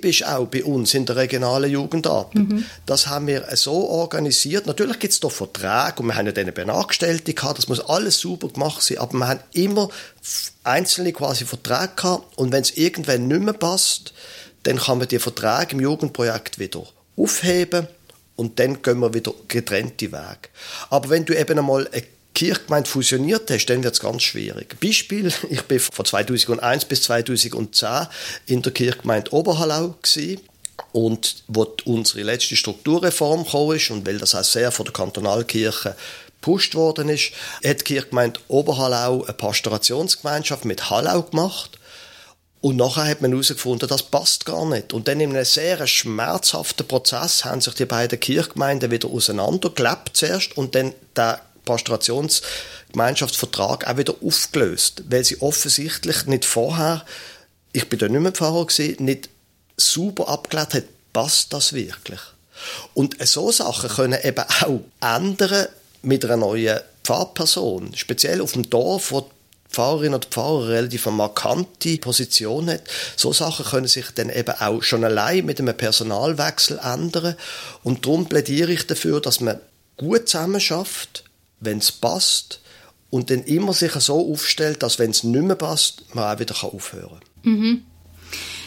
bist, 0.00 0.24
auch 0.24 0.46
bei 0.46 0.62
uns 0.64 0.94
in 0.94 1.04
der 1.06 1.16
regionalen 1.16 1.70
Jugendarbeit. 1.70 2.34
Mhm. 2.34 2.64
Das 2.86 3.08
haben 3.08 3.26
wir 3.26 3.44
so 3.56 3.88
organisiert. 3.88 4.66
Natürlich 4.66 4.98
gibt 4.98 5.12
es 5.12 5.20
da 5.20 5.28
Verträge 5.28 5.94
und 5.98 6.06
wir 6.06 6.16
haben 6.16 6.26
ja 6.26 6.32
dann 6.32 6.52
Benachgestellte 6.54 7.34
gehabt, 7.34 7.58
das 7.58 7.68
muss 7.68 7.80
alles 7.80 8.18
super 8.18 8.48
gemacht 8.48 8.82
sein, 8.82 8.98
aber 8.98 9.14
wir 9.14 9.28
haben 9.28 9.40
immer 9.52 9.88
einzelne 10.62 11.12
quasi 11.12 11.44
Verträge 11.44 11.92
gehabt 11.96 12.38
und 12.38 12.52
wenn 12.52 12.62
es 12.62 12.76
irgendwann 12.76 13.26
nicht 13.26 13.42
mehr 13.42 13.54
passt, 13.54 14.12
dann 14.62 14.78
kann 14.78 14.98
man 14.98 15.08
die 15.08 15.18
Verträge 15.18 15.72
im 15.72 15.80
Jugendprojekt 15.80 16.58
wieder 16.58 16.84
aufheben 17.16 17.88
und 18.36 18.58
dann 18.58 18.82
gehen 18.82 18.98
wir 18.98 19.14
wieder 19.14 19.32
getrennte 19.48 20.12
Wege. 20.12 20.48
Aber 20.90 21.10
wenn 21.10 21.24
du 21.24 21.38
eben 21.38 21.58
einmal 21.58 21.88
eine 21.88 22.02
Kirchgemeinde 22.34 22.90
fusioniert 22.90 23.50
hast, 23.50 23.66
dann 23.66 23.84
wird 23.84 23.94
es 23.94 24.00
ganz 24.00 24.22
schwierig. 24.22 24.78
Beispiel, 24.80 25.32
ich 25.50 25.62
bin 25.62 25.78
von 25.78 26.04
2001 26.04 26.84
bis 26.86 27.02
2010 27.02 28.06
in 28.46 28.62
der 28.62 28.72
Kirchgemeinde 28.72 29.32
Oberhallau 29.32 29.94
gewesen. 30.02 30.40
Und 30.90 31.44
wo 31.46 31.72
unsere 31.84 32.22
letzte 32.22 32.56
Strukturreform 32.56 33.44
gekommen 33.44 33.76
ist, 33.76 33.90
und 33.90 34.06
weil 34.06 34.18
das 34.18 34.34
auch 34.34 34.42
sehr 34.42 34.72
von 34.72 34.84
der 34.84 34.92
Kantonalkirche 34.92 35.94
gepusht 36.40 36.74
worden 36.74 37.08
ist, 37.08 37.30
hat 37.64 37.80
die 37.80 37.84
Kirchgemeinde 37.84 38.40
Oberhallau 38.48 39.22
eine 39.22 39.32
Pastorationsgemeinschaft 39.34 40.64
mit 40.64 40.90
Hallau 40.90 41.22
gemacht. 41.22 41.78
Und 42.64 42.76
nachher 42.76 43.04
hat 43.04 43.20
man 43.20 43.32
herausgefunden, 43.32 43.90
das 43.90 44.04
passt 44.04 44.46
gar 44.46 44.64
nicht. 44.64 44.94
Und 44.94 45.06
dann 45.06 45.20
in 45.20 45.36
einem 45.36 45.44
sehr 45.44 45.86
schmerzhaften 45.86 46.88
Prozess 46.88 47.44
haben 47.44 47.60
sich 47.60 47.74
die 47.74 47.84
beiden 47.84 48.18
Kirchgemeinden 48.18 48.90
wieder 48.90 49.10
auseinandergelebt 49.10 50.16
zuerst 50.16 50.56
und 50.56 50.74
dann 50.74 50.94
der 51.14 51.42
Pastorationsgemeinschaftsvertrag 51.66 53.86
auch 53.86 53.98
wieder 53.98 54.14
aufgelöst, 54.24 55.02
weil 55.10 55.26
sie 55.26 55.42
offensichtlich 55.42 56.24
nicht 56.24 56.46
vorher, 56.46 57.04
ich 57.74 57.86
bin 57.90 57.98
da 57.98 58.08
nicht 58.08 58.22
mehr 58.22 58.32
Pfarrer 58.32 58.66
gewesen, 58.66 59.04
nicht 59.04 59.28
super 59.76 60.28
abgelehnt 60.28 60.72
hat, 60.72 60.84
passt 61.12 61.52
das 61.52 61.74
wirklich? 61.74 62.20
Und 62.94 63.22
so 63.26 63.52
Sachen 63.52 63.90
können 63.90 64.18
eben 64.24 64.44
auch 64.62 64.80
ändern 65.02 65.66
mit 66.00 66.24
einer 66.24 66.38
neuen 66.38 66.80
Pfarrperson, 67.02 67.94
speziell 67.94 68.40
auf 68.40 68.52
dem 68.52 68.70
Dorf, 68.70 69.12
wo 69.12 69.28
Pfarrerin 69.74 70.14
oder 70.14 70.28
Pfarrer 70.28 70.68
relativ 70.68 71.06
eine 71.06 71.16
markante 71.16 71.98
Position 71.98 72.70
hat. 72.70 72.84
So 73.16 73.32
Sachen 73.32 73.66
können 73.66 73.88
sich 73.88 74.06
dann 74.14 74.30
eben 74.30 74.54
auch 74.60 74.82
schon 74.82 75.04
allein 75.04 75.44
mit 75.44 75.60
einem 75.60 75.76
Personalwechsel 75.76 76.78
ändern. 76.82 77.34
Und 77.82 78.06
darum 78.06 78.26
plädiere 78.26 78.72
ich 78.72 78.86
dafür, 78.86 79.20
dass 79.20 79.40
man 79.40 79.60
gut 79.96 80.28
zusammen 80.28 80.60
schafft, 80.60 81.24
wenn 81.60 81.78
es 81.78 81.92
passt 81.92 82.60
und 83.10 83.30
dann 83.30 83.44
immer 83.44 83.72
sich 83.72 83.92
so 83.92 84.32
aufstellt, 84.32 84.82
dass 84.82 84.98
wenn 84.98 85.10
es 85.10 85.24
nicht 85.24 85.44
mehr 85.44 85.56
passt, 85.56 86.02
man 86.14 86.34
auch 86.34 86.40
wieder 86.40 86.54
aufhören 86.62 87.20
kann. 87.42 87.52
Mhm. 87.52 87.82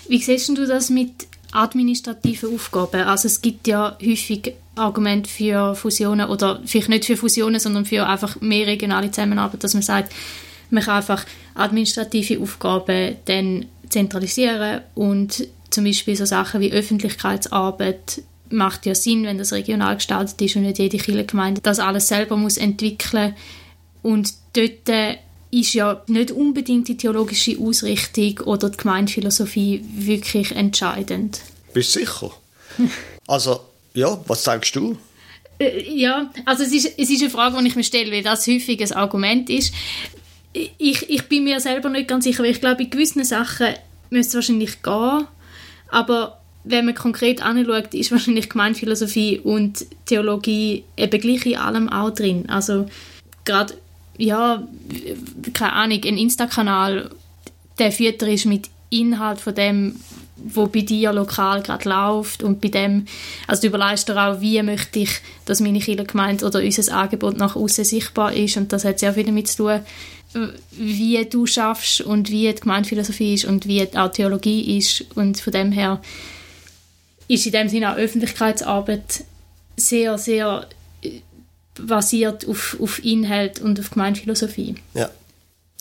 Wie 0.08 0.22
siehst 0.22 0.50
du 0.50 0.66
das 0.66 0.90
mit 0.90 1.12
administrativen 1.52 2.54
Aufgaben? 2.54 3.02
Also 3.02 3.28
es 3.28 3.42
gibt 3.42 3.68
ja 3.68 3.98
häufig 4.02 4.54
Argumente 4.76 5.30
für 5.30 5.76
Fusionen 5.76 6.30
oder 6.30 6.62
vielleicht 6.66 6.90
nicht 6.90 7.06
für 7.06 7.18
Fusionen, 7.18 7.60
sondern 7.60 7.86
für 7.86 8.06
einfach 8.06 8.40
mehr 8.42 8.68
regionale 8.68 9.12
Zusammenarbeit, 9.12 9.64
dass 9.64 9.74
man 9.74 9.84
sagt, 9.84 10.14
man 10.70 10.84
kann 10.84 10.98
einfach 10.98 11.26
administrative 11.56 12.42
Aufgaben 12.42 13.16
dann 13.26 13.66
zentralisieren 13.90 14.82
und 14.96 15.48
zum 15.70 15.84
Beispiel 15.84 16.16
so 16.16 16.26
Sachen 16.26 16.62
wie 16.62 16.72
Öffentlichkeitsarbeit 16.72 18.22
macht 18.50 18.86
ja 18.86 18.96
Sinn, 18.96 19.26
wenn 19.26 19.38
das 19.38 19.54
regional 19.54 19.96
gestaltet 19.96 20.42
ist 20.42 20.56
und 20.56 20.64
nicht 20.64 20.80
jede 20.80 20.98
Kirchengemeinde 20.98 21.62
das 21.62 21.80
alles 21.80 22.08
selber 22.08 22.38
muss 22.38 22.58
entwickeln 22.58 23.36
und 24.02 24.34
dort 24.54 25.18
ist 25.52 25.74
ja 25.74 26.04
nicht 26.08 26.32
unbedingt 26.32 26.88
die 26.88 26.98
theologische 26.98 27.58
Ausrichtung 27.60 28.40
oder 28.46 28.70
die 28.70 28.78
Gemeindephilosophie 28.78 29.84
wirklich 29.96 30.52
entscheidend. 30.52 31.42
Bist 31.74 31.96
du 31.96 32.00
sicher? 32.00 32.32
also, 33.28 33.62
ja, 33.94 34.20
was 34.28 34.44
sagst 34.44 34.76
du? 34.76 34.98
Äh, 35.60 35.90
ja, 35.90 36.32
also 36.46 36.64
es 36.64 36.74
ist, 36.74 36.94
es 36.98 37.10
ist 37.10 37.22
eine 37.22 37.30
Frage, 37.30 37.58
die 37.62 37.68
ich 37.68 37.76
mir 37.76 37.84
stelle, 37.84 38.12
weil 38.12 38.24
das 38.24 38.46
häufig 38.48 38.82
ein 38.82 38.92
Argument 38.94 39.50
ist. 39.50 39.74
Ich, 40.78 41.10
ich 41.10 41.24
bin 41.24 41.44
mir 41.44 41.60
selber 41.60 41.90
nicht 41.90 42.08
ganz 42.08 42.24
sicher, 42.24 42.44
weil 42.44 42.52
ich 42.52 42.62
glaube, 42.62 42.84
in 42.84 42.90
gewissen 42.90 43.24
Sachen 43.24 43.68
müsste 44.10 44.30
es 44.30 44.36
wahrscheinlich 44.36 44.82
gehen, 44.82 45.28
aber 45.90 46.40
wenn 46.64 46.86
man 46.86 46.96
konkret 46.96 47.42
anschaut, 47.42 47.94
ist 47.94 48.12
wahrscheinlich 48.12 48.50
Gemeindephilosophie 48.50 49.40
und 49.40 49.86
Theologie 50.06 50.84
eben 50.98 51.22
gleich 51.22 51.46
in 51.46 51.58
allem 51.58 51.90
auch 51.90 52.10
drin. 52.10 52.50
Also 52.50 52.88
gerade 53.46 53.74
ja, 54.18 54.68
keine 55.54 55.74
Ahnung, 55.74 56.02
ein 56.04 56.18
Insta-Kanal, 56.18 57.10
der 57.80 57.92
fütter 57.92 58.28
ist 58.28 58.46
mit 58.46 58.70
Inhalt 58.90 59.40
von 59.40 59.54
dem, 59.54 60.00
wo 60.36 60.68
bei 60.68 60.82
dir 60.82 61.14
lokal 61.14 61.62
gerade 61.62 61.90
läuft 61.90 62.44
und 62.44 62.62
bei 62.62 62.70
dem, 62.70 63.06
also 63.48 63.62
du 63.62 63.68
überlegst 63.68 64.08
dir 64.08 64.18
auch, 64.18 64.40
wie 64.40 64.62
möchte 64.62 65.00
ich, 65.00 65.20
dass 65.46 65.62
meine 65.62 65.80
Kirchengemeinde 65.80 66.46
oder 66.46 66.60
unser 66.62 66.96
Angebot 66.96 67.38
nach 67.38 67.56
außen 67.56 67.84
sichtbar 67.84 68.34
ist 68.34 68.58
und 68.58 68.72
das 68.72 68.86
hat 68.86 69.00
sehr 69.00 69.14
viel 69.14 69.26
damit 69.26 69.48
zu 69.48 69.58
tun, 69.58 69.80
wie 70.72 71.26
du 71.26 71.46
schaffst 71.46 72.02
und 72.02 72.30
wie 72.30 72.52
die 72.52 72.60
Gemeindephilosophie 72.60 73.34
ist 73.34 73.46
und 73.46 73.68
wie 73.68 73.88
auch 73.96 74.12
Theologie 74.12 74.78
ist 74.78 75.06
und 75.16 75.40
von 75.40 75.54
dem 75.54 75.72
her 75.72 76.02
ist 77.28 77.46
in 77.46 77.52
dem 77.52 77.70
Sinne 77.70 77.92
auch 77.92 77.98
Öffentlichkeitsarbeit 77.98 79.24
sehr, 79.76 80.18
sehr 80.18 80.68
basiert 81.76 82.48
auf, 82.48 82.78
auf 82.80 83.04
Inhalt 83.04 83.60
und 83.60 83.80
auf 83.80 83.92
Gemeindephilosophie. 83.92 84.76
Ja, 84.94 85.10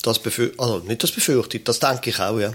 das 0.02 0.20
also 0.58 0.78
nicht 0.80 1.02
das 1.02 1.12
befürchtet, 1.12 1.66
das 1.68 1.80
denke 1.80 2.10
ich 2.10 2.20
auch, 2.20 2.38
ja. 2.38 2.52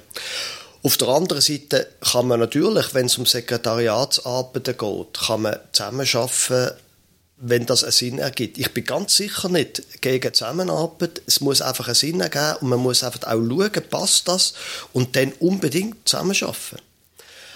Auf 0.84 0.98
der 0.98 1.10
anderen 1.10 1.42
Seite 1.42 1.88
kann 2.02 2.28
man 2.28 2.40
natürlich, 2.40 2.94
wenn 2.94 3.06
es 3.06 3.18
um 3.18 3.26
Sekretariatsarbeiten 3.26 4.78
geht, 4.78 5.20
kann 5.28 5.42
man 5.44 5.58
zusammenarbeiten, 5.72 6.72
wenn 7.42 7.66
das 7.66 7.84
einen 7.84 7.92
Sinn 7.92 8.20
ergibt. 8.20 8.58
Ich 8.58 8.72
bin 8.72 8.86
ganz 8.86 9.16
sicher 9.16 9.50
nicht 9.50 10.02
gegen 10.02 10.34
Zusammenarbeit. 10.34 11.22
Es 11.26 11.42
muss 11.42 11.62
einfach 11.62 11.88
einen 11.88 11.96
Sinn 11.96 12.22
ergeben 12.22 12.58
und 12.62 12.70
man 12.70 12.80
muss 12.80 13.04
einfach 13.04 13.24
auch 13.24 13.32
schauen, 13.32 13.72
passt 13.90 14.28
das 14.28 14.54
und 14.94 15.16
dann 15.16 15.34
unbedingt 15.40 16.08
zusammenarbeiten. 16.08 16.78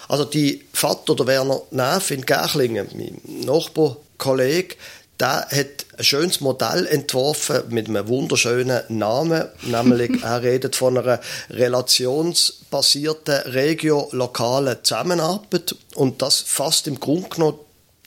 Also 0.07 0.25
die 0.25 0.63
Vater 0.73 1.15
der 1.15 1.27
Werner 1.27 1.61
Neff 1.71 2.11
in 2.11 2.25
Gärchlingen, 2.25 2.87
mein 2.93 3.21
Nachbarkollege, 3.45 4.75
der 5.19 5.47
hat 5.49 5.85
ein 5.97 6.03
schönes 6.03 6.41
Modell 6.41 6.85
entworfen 6.87 7.63
mit 7.69 7.87
einem 7.87 8.07
wunderschönen 8.07 8.81
Namen, 8.89 9.45
nämlich 9.63 10.23
er 10.23 10.41
redet 10.41 10.75
von 10.75 10.97
einer 10.97 11.21
relationsbasierten 11.49 13.51
regio-lokalen 13.51 14.77
Zusammenarbeit 14.83 15.75
und 15.95 16.21
das 16.21 16.41
fasst 16.41 16.87
im 16.87 16.99
Grunde 16.99 17.29
genommen 17.29 17.59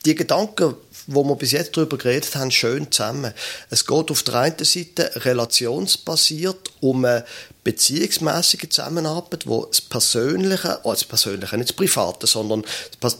die 0.05 0.15
Gedanken, 0.15 0.75
wo 1.07 1.23
wir 1.23 1.35
bis 1.35 1.51
jetzt 1.51 1.75
darüber 1.75 1.97
geredet 1.97 2.35
haben, 2.35 2.51
schön 2.51 2.91
zusammen. 2.91 3.33
Es 3.69 3.85
geht 3.85 4.11
auf 4.11 4.23
der 4.23 4.35
einen 4.35 4.63
Seite 4.63 5.11
relationsbasiert 5.25 6.71
um 6.81 7.03
eine 7.03 7.25
beziehungsmäßige 7.63 8.69
Zusammenarbeit, 8.69 9.47
wo 9.47 9.65
das 9.65 9.81
Persönliche, 9.81 10.79
oh 10.83 10.91
das 10.91 11.03
Persönliche, 11.03 11.57
nicht 11.57 11.69
das 11.69 11.75
Private, 11.75 12.27
sondern 12.27 12.63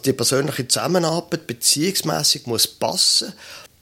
die 0.04 0.12
persönliche 0.12 0.68
Zusammenarbeit 0.68 1.46
beziehungsmäßig 1.46 2.46
muss 2.46 2.66
passen 2.66 3.32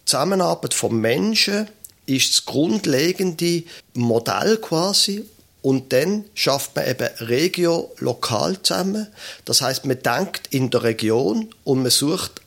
Zusammenarbeit 0.09 0.72
von 0.72 0.99
Menschen 0.99 1.68
ist 2.07 2.33
das 2.33 2.44
grundlegende 2.46 3.64
Modell 3.92 4.57
quasi 4.57 5.25
und 5.61 5.92
dann 5.92 6.25
schafft 6.35 6.75
man 6.77 6.88
eben 6.88 7.09
Regio 7.18 7.92
lokal 7.99 8.62
zusammen. 8.62 9.09
Das 9.44 9.61
heißt, 9.61 9.85
man 9.85 10.03
denkt 10.03 10.46
in 10.51 10.70
der 10.70 10.83
Region 10.83 11.49
und 11.64 11.83
man 11.83 11.90
sucht 11.90 12.40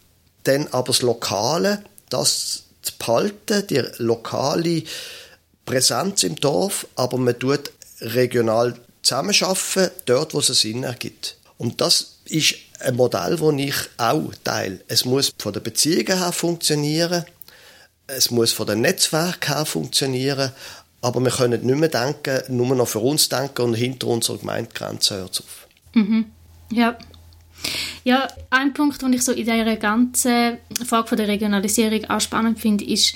dann 0.43 0.67
aber 0.67 0.87
das 0.87 1.01
Lokale, 1.01 1.83
das 2.09 2.63
zu 2.81 2.93
behalten, 2.97 3.67
die 3.67 3.83
lokale 3.97 4.83
Präsenz 5.65 6.23
im 6.23 6.35
Dorf, 6.35 6.87
aber 6.95 7.17
man 7.17 7.37
tut 7.37 7.71
regional 8.01 8.75
zusammenarbeiten, 9.03 9.91
dort, 10.05 10.33
wo 10.33 10.39
es 10.39 10.47
Sinn 10.47 10.83
ergibt. 10.83 11.37
Und 11.57 11.79
das 11.81 12.17
ist 12.25 12.55
ein 12.79 12.95
Modell, 12.95 13.37
das 13.37 13.53
ich 13.57 13.75
auch 13.97 14.31
teile. 14.43 14.79
Es 14.87 15.05
muss 15.05 15.31
von 15.37 15.53
den 15.53 15.63
Beziehungen 15.63 16.17
her 16.17 16.31
funktionieren, 16.31 17.25
es 18.07 18.31
muss 18.31 18.51
von 18.51 18.67
den 18.67 18.81
Netzwerken 18.81 19.53
her 19.53 19.65
funktionieren, 19.65 20.51
aber 21.01 21.19
wir 21.21 21.31
können 21.31 21.65
nicht 21.65 21.77
mehr 21.77 21.89
denken, 21.89 22.41
nur 22.55 22.75
noch 22.75 22.87
für 22.87 22.99
uns 22.99 23.29
denken 23.29 23.61
und 23.61 23.73
hinter 23.73 24.07
unserer 24.07 24.37
Gemeindegrenze 24.37 25.15
hört 25.15 25.33
es 25.33 25.39
auf. 25.41 25.67
Mhm. 25.93 26.25
Ja. 26.71 26.97
Ja, 28.03 28.27
ein 28.49 28.73
Punkt, 28.73 29.01
den 29.01 29.13
ich 29.13 29.23
so 29.23 29.31
in 29.31 29.45
dieser 29.45 29.75
ganzen 29.75 30.57
Frage 30.85 31.07
von 31.07 31.17
der 31.17 31.27
Regionalisierung 31.27 32.09
auch 32.09 32.21
spannend 32.21 32.59
finde, 32.59 32.85
ist, 32.85 33.15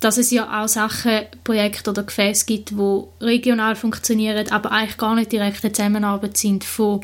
dass 0.00 0.16
es 0.16 0.30
ja 0.30 0.62
auch 0.62 0.68
Sachen, 0.68 1.26
Projekte 1.44 1.90
oder 1.90 2.02
Gefäße 2.02 2.46
gibt, 2.46 2.70
die 2.70 3.02
regional 3.20 3.76
funktionieren, 3.76 4.48
aber 4.50 4.72
eigentlich 4.72 4.96
gar 4.96 5.14
nicht 5.14 5.30
direkte 5.30 5.70
Zusammenarbeit 5.70 6.36
sind 6.36 6.64
von 6.64 7.02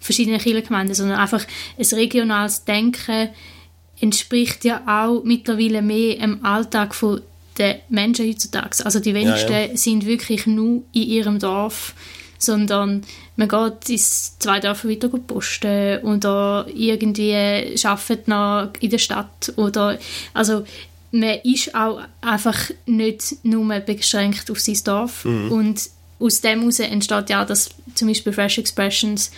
verschiedenen 0.00 0.40
Kirchengemeinden, 0.40 0.94
sondern 0.94 1.18
einfach 1.18 1.44
ein 1.78 1.84
regionales 1.84 2.64
Denken 2.64 3.28
entspricht 4.00 4.64
ja 4.64 4.82
auch 4.86 5.24
mittlerweile 5.24 5.82
mehr 5.82 6.16
dem 6.16 6.44
Alltag 6.44 6.94
von 6.94 7.20
den 7.58 7.76
Menschen 7.88 8.26
heutzutage. 8.26 8.84
Also 8.84 9.00
die 9.00 9.14
wenigsten 9.14 9.52
ja, 9.52 9.60
ja. 9.60 9.76
sind 9.76 10.06
wirklich 10.06 10.46
nur 10.46 10.84
in 10.92 11.02
ihrem 11.02 11.38
Dorf, 11.38 11.94
sondern 12.38 13.02
man 13.36 13.48
geht 13.48 13.90
ins 13.90 14.38
zwei 14.38 14.60
Dörfer 14.60 14.88
weiter 14.88 15.08
posten 15.08 15.98
oder 16.02 16.66
irgendwie 16.72 17.34
arbeitet 17.84 18.28
noch 18.28 18.70
in 18.80 18.90
der 18.90 18.98
Stadt 18.98 19.52
oder 19.56 19.98
also 20.34 20.64
man 21.10 21.38
ist 21.42 21.74
auch 21.74 22.00
einfach 22.20 22.70
nicht 22.86 23.44
nur 23.44 23.80
beschränkt 23.80 24.50
auf 24.50 24.60
sein 24.60 24.78
Dorf 24.84 25.24
mhm. 25.24 25.50
und 25.50 25.90
aus 26.20 26.40
dem 26.40 26.60
heraus 26.60 26.80
entsteht 26.80 27.30
ja, 27.30 27.44
dass 27.44 27.70
zum 27.94 28.08
Beispiel 28.08 28.32
Fresh 28.32 28.58
Expressions 28.58 29.30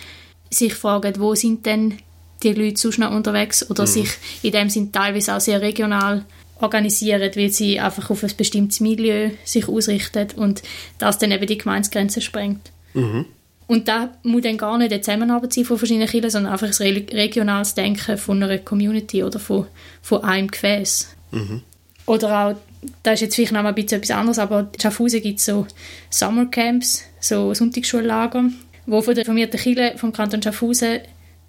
sich 0.49 0.73
fragen, 0.73 1.19
wo 1.19 1.35
sind 1.35 1.65
denn 1.65 1.97
die 2.43 2.53
Leute 2.53 2.77
sonst 2.77 2.97
noch 2.97 3.11
unterwegs 3.11 3.69
oder 3.69 3.83
mhm. 3.83 3.87
sich 3.87 4.09
in 4.41 4.51
dem 4.51 4.69
Sinn 4.69 4.91
teilweise 4.91 5.35
auch 5.35 5.41
sehr 5.41 5.61
regional 5.61 6.25
organisieren, 6.59 7.31
weil 7.35 7.49
sie 7.49 7.79
einfach 7.79 8.09
auf 8.09 8.23
ein 8.23 8.31
bestimmtes 8.35 8.79
Milieu 8.79 9.31
sich 9.43 9.67
ausrichten 9.67 10.27
und 10.35 10.61
das 10.97 11.17
dann 11.17 11.31
eben 11.31 11.47
die 11.47 11.57
Gemeinsgrenzen 11.57 12.21
sprengt. 12.21 12.71
Mhm. 12.93 13.25
Und 13.67 13.87
da 13.87 14.09
muss 14.23 14.41
dann 14.41 14.57
gar 14.57 14.77
nicht 14.77 14.91
eine 14.91 15.01
Zusammenarbeit 15.01 15.53
sein 15.53 15.63
von 15.63 15.77
verschiedenen 15.77 16.09
Kirchen, 16.09 16.29
sondern 16.29 16.51
einfach 16.51 16.67
ein 16.67 17.05
regionales 17.13 17.73
Denken 17.73 18.17
von 18.17 18.43
einer 18.43 18.57
Community 18.57 19.23
oder 19.23 19.39
von, 19.39 19.67
von 20.01 20.23
einem 20.25 20.49
Gefäß. 20.49 21.15
Mhm. 21.31 21.61
Oder 22.05 22.37
auch, 22.37 22.55
das 23.03 23.13
ist 23.13 23.21
jetzt 23.21 23.35
vielleicht 23.35 23.53
noch 23.53 23.63
mal 23.63 23.69
ein 23.69 23.75
bisschen 23.75 23.99
etwas 23.99 24.11
anderes, 24.11 24.39
aber 24.39 24.69
in 24.73 24.79
Schaffhausen 24.81 25.21
gibt 25.21 25.39
es 25.39 25.45
so 25.45 25.67
Summercamps, 26.09 27.03
so 27.21 27.53
Sonntagsschullager, 27.53 28.43
wo 28.87 29.01
von 29.01 29.15
der 29.15 29.23
reformierten 29.23 29.59
Kirche 29.59 29.93
vom 29.97 30.11
Kanton 30.11 30.41
Schaffhausen 30.41 30.99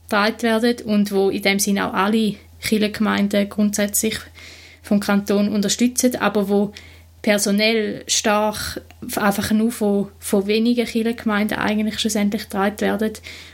getragen 0.04 0.42
werden 0.42 0.76
und 0.84 1.10
wo 1.10 1.30
in 1.30 1.42
dem 1.42 1.58
Sinne 1.58 1.88
auch 1.88 1.94
alle 1.94 2.36
Kirchengemeinden 2.60 3.48
grundsätzlich 3.48 4.18
vom 4.82 5.00
Kanton 5.00 5.48
unterstützen, 5.48 6.16
aber 6.16 6.48
wo 6.48 6.72
personell 7.22 8.02
stark 8.08 8.82
einfach 9.16 9.52
nur 9.52 9.70
von, 9.70 10.08
von 10.18 10.46
wenigen 10.46 10.86
Kirchengemeinden 10.86 11.56
eigentlich 11.56 11.98
schlussendlich 11.98 12.44
getragen 12.44 12.80
werden 12.80 13.12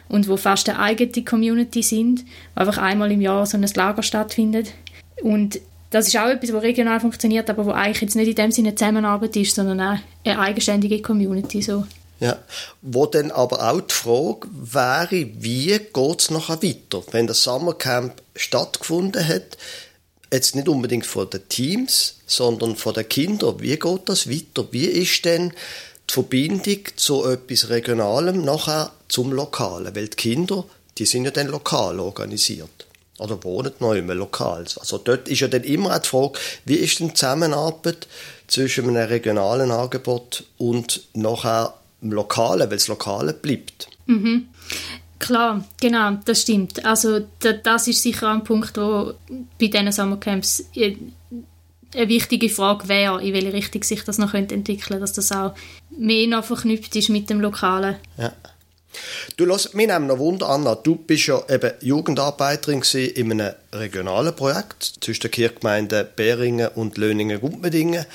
und 0.09 0.27
wo 0.27 0.37
fast 0.37 0.69
eine 0.69 0.79
eigene 0.79 1.25
Community 1.25 1.83
sind, 1.83 2.25
wo 2.55 2.63
einfach 2.63 2.79
einmal 2.79 3.13
im 3.13 3.21
Jahr 3.21 3.45
so 3.47 3.59
ein 3.59 3.67
Lager 3.75 4.03
stattfindet. 4.03 4.73
Und 5.23 5.61
das 5.91 6.09
ist 6.09 6.17
auch 6.17 6.29
etwas, 6.29 6.53
was 6.53 6.63
regional 6.63 7.01
funktioniert, 7.01 7.49
aber 7.49 7.67
wo 7.67 7.71
eigentlich 7.71 8.01
jetzt 8.03 8.17
nicht 8.17 8.29
in 8.29 8.35
dem 8.35 8.53
Sinne 8.53 8.75
Zusammenarbeit 8.75 9.37
ist, 9.37 9.55
sondern 9.55 9.81
auch 9.81 9.99
eine 10.25 10.39
eigenständige 10.39 11.01
Community. 11.01 11.63
So. 11.63 11.85
Ja, 12.21 12.37
wo 12.83 13.07
dann 13.07 13.31
aber 13.31 13.71
auch 13.71 13.81
die 13.81 13.95
Frage 13.95 14.49
wäre, 14.53 15.29
wie 15.39 15.79
geht 15.79 16.21
es 16.21 16.31
nachher 16.31 16.63
weiter? 16.63 17.03
Wenn 17.13 17.27
das 17.27 17.43
Summercamp 17.43 18.15
stattgefunden 18.35 19.27
hat, 19.27 19.57
jetzt 20.33 20.55
nicht 20.55 20.69
unbedingt 20.69 21.07
von 21.07 21.31
den 21.31 21.49
Teams, 21.49 22.17
sondern 22.27 22.77
von 22.77 22.95
den 22.95 23.09
Kindern. 23.09 23.61
Wie 23.61 23.77
geht 23.79 24.09
das 24.09 24.29
weiter? 24.29 24.69
Wie 24.71 24.87
ist 24.87 25.25
denn 25.25 25.53
die 26.09 26.13
Verbindung 26.13 26.79
zu 26.97 27.25
etwas 27.25 27.69
Regionalem 27.69 28.45
nachher 28.45 28.93
zum 29.09 29.33
Lokalen? 29.33 29.95
Weil 29.95 30.09
die 30.09 30.17
Kinder, 30.17 30.65
die 30.99 31.07
sind 31.07 31.25
ja 31.25 31.31
dann 31.31 31.49
lokal 31.49 32.01
organisiert. 32.01 32.87
Oder 33.19 33.43
wohnen 33.43 33.73
noch 33.81 33.95
immer 33.95 34.15
lokal. 34.15 34.65
Also 34.79 34.99
dort 34.99 35.29
ist 35.29 35.41
ja 35.41 35.49
dann 35.49 35.65
immer 35.65 35.97
auch 35.97 35.99
die 35.99 36.09
Frage, 36.09 36.39
wie 36.65 36.77
ist 36.77 37.01
denn 37.01 37.09
die 37.09 37.15
Zusammenarbeit 37.15 38.07
zwischen 38.47 38.89
einem 38.89 39.09
regionalen 39.09 39.73
Angebot 39.73 40.45
und 40.57 41.03
nachher 41.15 41.75
dem 42.01 42.13
Lokalen, 42.13 42.71
weil 42.71 42.77
das 42.77 42.87
Lokale 42.87 43.33
bleibt. 43.33 43.89
Mhm. 44.07 44.49
Klar, 45.19 45.65
genau, 45.81 46.19
das 46.25 46.43
stimmt. 46.43 46.85
Also 46.85 47.27
das 47.41 47.89
ist 47.89 48.03
sicher 48.03 48.31
ein 48.31 48.45
Punkt, 48.45 48.77
wo 48.77 49.15
bei 49.59 49.67
diesen 49.67 49.91
Sommercamps 49.91 50.65
eine 50.77 52.09
wichtige 52.09 52.49
Frage 52.49 52.89
wäre, 52.89 53.23
in 53.23 53.35
welche 53.35 53.53
Richtung 53.53 53.83
sich 53.83 54.05
das 54.05 54.19
noch 54.19 54.35
entwickeln 54.35 54.79
könnte, 54.79 55.01
dass 55.01 55.15
das 55.15 55.33
auch 55.33 55.55
mehr 55.97 56.27
noch 56.29 56.45
verknüpft 56.45 56.95
ist 56.97 57.09
mit 57.09 57.31
dem 57.31 57.41
Lokalen. 57.41 57.97
Ja. 58.17 58.33
Du 59.37 59.45
lass, 59.45 59.75
mir 59.75 59.87
nehmen 59.87 60.07
noch 60.07 60.19
Wunder, 60.19 60.49
Anna. 60.49 60.75
Du 60.75 60.97
bist 60.97 61.27
ja 61.27 61.43
eben 61.49 61.73
Jugendarbeiterin 61.81 62.83
in 63.15 63.33
einem 63.33 63.55
regionalen 63.73 64.35
Projekt 64.35 64.95
zwischen 65.01 65.23
der 65.23 65.31
Kirchgemeinde 65.31 66.09
Beringen 66.17 66.69
und 66.69 66.97
Löningen-Gumpendingen. 66.97 68.07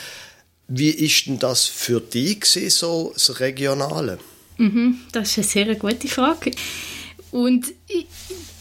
Wie 0.67 0.89
ist 0.89 1.27
denn 1.27 1.39
das 1.39 1.65
für 1.65 2.01
dich 2.01 2.41
gewesen, 2.41 2.69
so 2.69 3.11
das 3.13 3.39
Regionale? 3.39 4.17
Mhm, 4.57 4.99
das 5.11 5.37
ist 5.37 5.55
eine 5.55 5.65
sehr 5.65 5.75
gute 5.75 6.07
Frage. 6.07 6.51
Und 7.34 7.65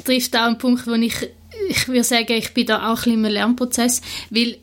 trifft 0.05 0.35
auch 0.35 0.47
einen 0.47 0.57
Punkt, 0.57 0.87
wo 0.87 0.95
ich, 0.95 1.15
ich 1.69 1.89
würde 1.89 2.05
sagen, 2.05 2.33
ich 2.33 2.55
bin 2.55 2.67
da 2.67 2.91
auch 2.91 2.97
ein 2.97 3.05
bisschen 3.05 3.25
im 3.25 3.31
Lernprozess, 3.31 4.01
weil 4.31 4.57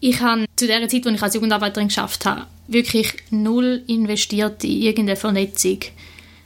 ich 0.00 0.20
habe 0.20 0.46
zu 0.56 0.66
der 0.66 0.88
Zeit, 0.88 1.06
als 1.06 1.14
ich 1.14 1.22
als 1.22 1.34
Jugendarbeiterin 1.34 1.86
geschafft 1.86 2.26
habe, 2.26 2.46
wirklich 2.66 3.14
null 3.30 3.82
investiert 3.86 4.64
in 4.64 4.82
irgendeine 4.82 5.16
Vernetzung. 5.16 5.78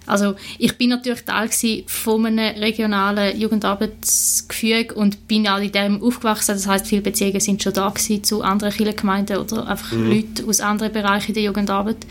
Also 0.06 0.34
ich 0.58 0.76
bin 0.76 0.90
natürlich 0.90 1.22
Teil 1.22 1.48
von 1.86 2.26
einem 2.26 2.58
regionalen 2.58 3.38
Jugendarbeitsgefüge 3.40 4.94
und 4.94 5.26
bin 5.26 5.48
auch 5.48 5.60
in 5.60 5.72
dem 5.72 6.02
aufgewachsen. 6.02 6.52
Das 6.52 6.66
heißt, 6.66 6.86
viele 6.86 7.00
Beziehungen 7.00 7.40
sind 7.40 7.62
schon 7.62 7.72
da 7.72 7.94
zu 7.94 8.42
anderen 8.42 8.74
Kirchengemeinden 8.74 9.38
oder 9.38 9.68
einfach 9.68 9.92
mhm. 9.92 10.10
Leute 10.10 10.44
aus 10.46 10.60
anderen 10.60 10.92
Bereichen 10.92 11.32
der 11.32 11.44
Jugendarbeit. 11.44 12.06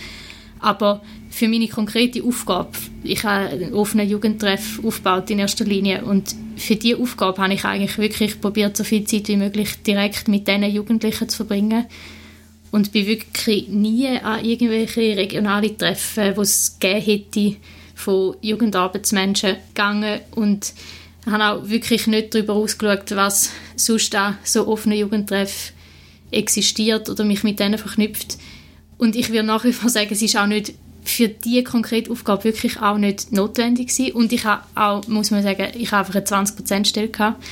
Aber 0.59 1.01
für 1.29 1.47
meine 1.47 1.67
konkrete 1.67 2.23
Aufgabe, 2.23 2.71
ich 3.03 3.23
habe 3.23 3.49
einen 3.49 3.73
offenen 3.73 4.09
Jugendtreff 4.09 4.83
aufgebaut 4.83 5.29
in 5.29 5.39
erster 5.39 5.65
Linie 5.65 6.03
und 6.03 6.35
für 6.57 6.75
diese 6.75 6.97
Aufgabe 6.97 7.41
habe 7.41 7.53
ich 7.53 7.63
eigentlich 7.63 7.97
wirklich 7.97 8.41
probiert, 8.41 8.75
so 8.75 8.83
viel 8.83 9.05
Zeit 9.05 9.27
wie 9.27 9.37
möglich 9.37 9.81
direkt 9.85 10.27
mit 10.27 10.47
diesen 10.47 10.63
Jugendlichen 10.63 11.29
zu 11.29 11.37
verbringen 11.37 11.85
und 12.71 12.91
bin 12.91 13.07
wirklich 13.07 13.67
nie 13.67 14.07
an 14.07 14.43
irgendwelche 14.43 15.17
regionale 15.17 15.77
Treffen, 15.77 16.33
die 16.35 16.41
es 16.41 16.77
gegeben 16.79 17.01
hätte, 17.01 17.55
von 17.95 18.35
Jugendarbeitsmenschen 18.41 19.57
gegangen 19.69 20.21
und 20.31 20.73
habe 21.25 21.45
auch 21.45 21.69
wirklich 21.69 22.07
nicht 22.07 22.33
darüber 22.33 22.53
ausgeschaut, 22.53 23.11
was 23.11 23.51
sonst 23.75 24.13
da 24.13 24.37
so 24.43 24.67
offene 24.67 24.95
Jugendtreff 24.95 25.73
existiert 26.31 27.09
oder 27.09 27.23
mich 27.23 27.43
mit 27.43 27.59
denen 27.59 27.77
verknüpft. 27.77 28.37
Und 28.97 29.15
ich 29.15 29.29
würde 29.29 29.43
nach 29.43 29.63
wie 29.63 29.73
vor 29.73 29.89
sagen, 29.89 30.09
es 30.11 30.21
ist 30.21 30.37
auch 30.37 30.47
nicht 30.47 30.73
für 31.03 31.29
diese 31.29 31.63
konkrete 31.63 32.11
Aufgabe 32.11 32.45
wirklich 32.45 32.81
auch 32.81 32.97
nicht 32.97 33.31
notwendig 33.31 33.87
gewesen. 33.87 34.13
Und 34.13 34.33
ich 34.33 34.45
habe 34.45 34.63
auch, 34.75 35.07
muss 35.07 35.31
man 35.31 35.43
sagen, 35.43 35.67
ich 35.75 35.91
habe 35.91 36.07
einfach 36.07 36.15
eine 36.15 36.45
20% 36.45 36.85
Stelle 36.85 37.09
gehabt. 37.09 37.43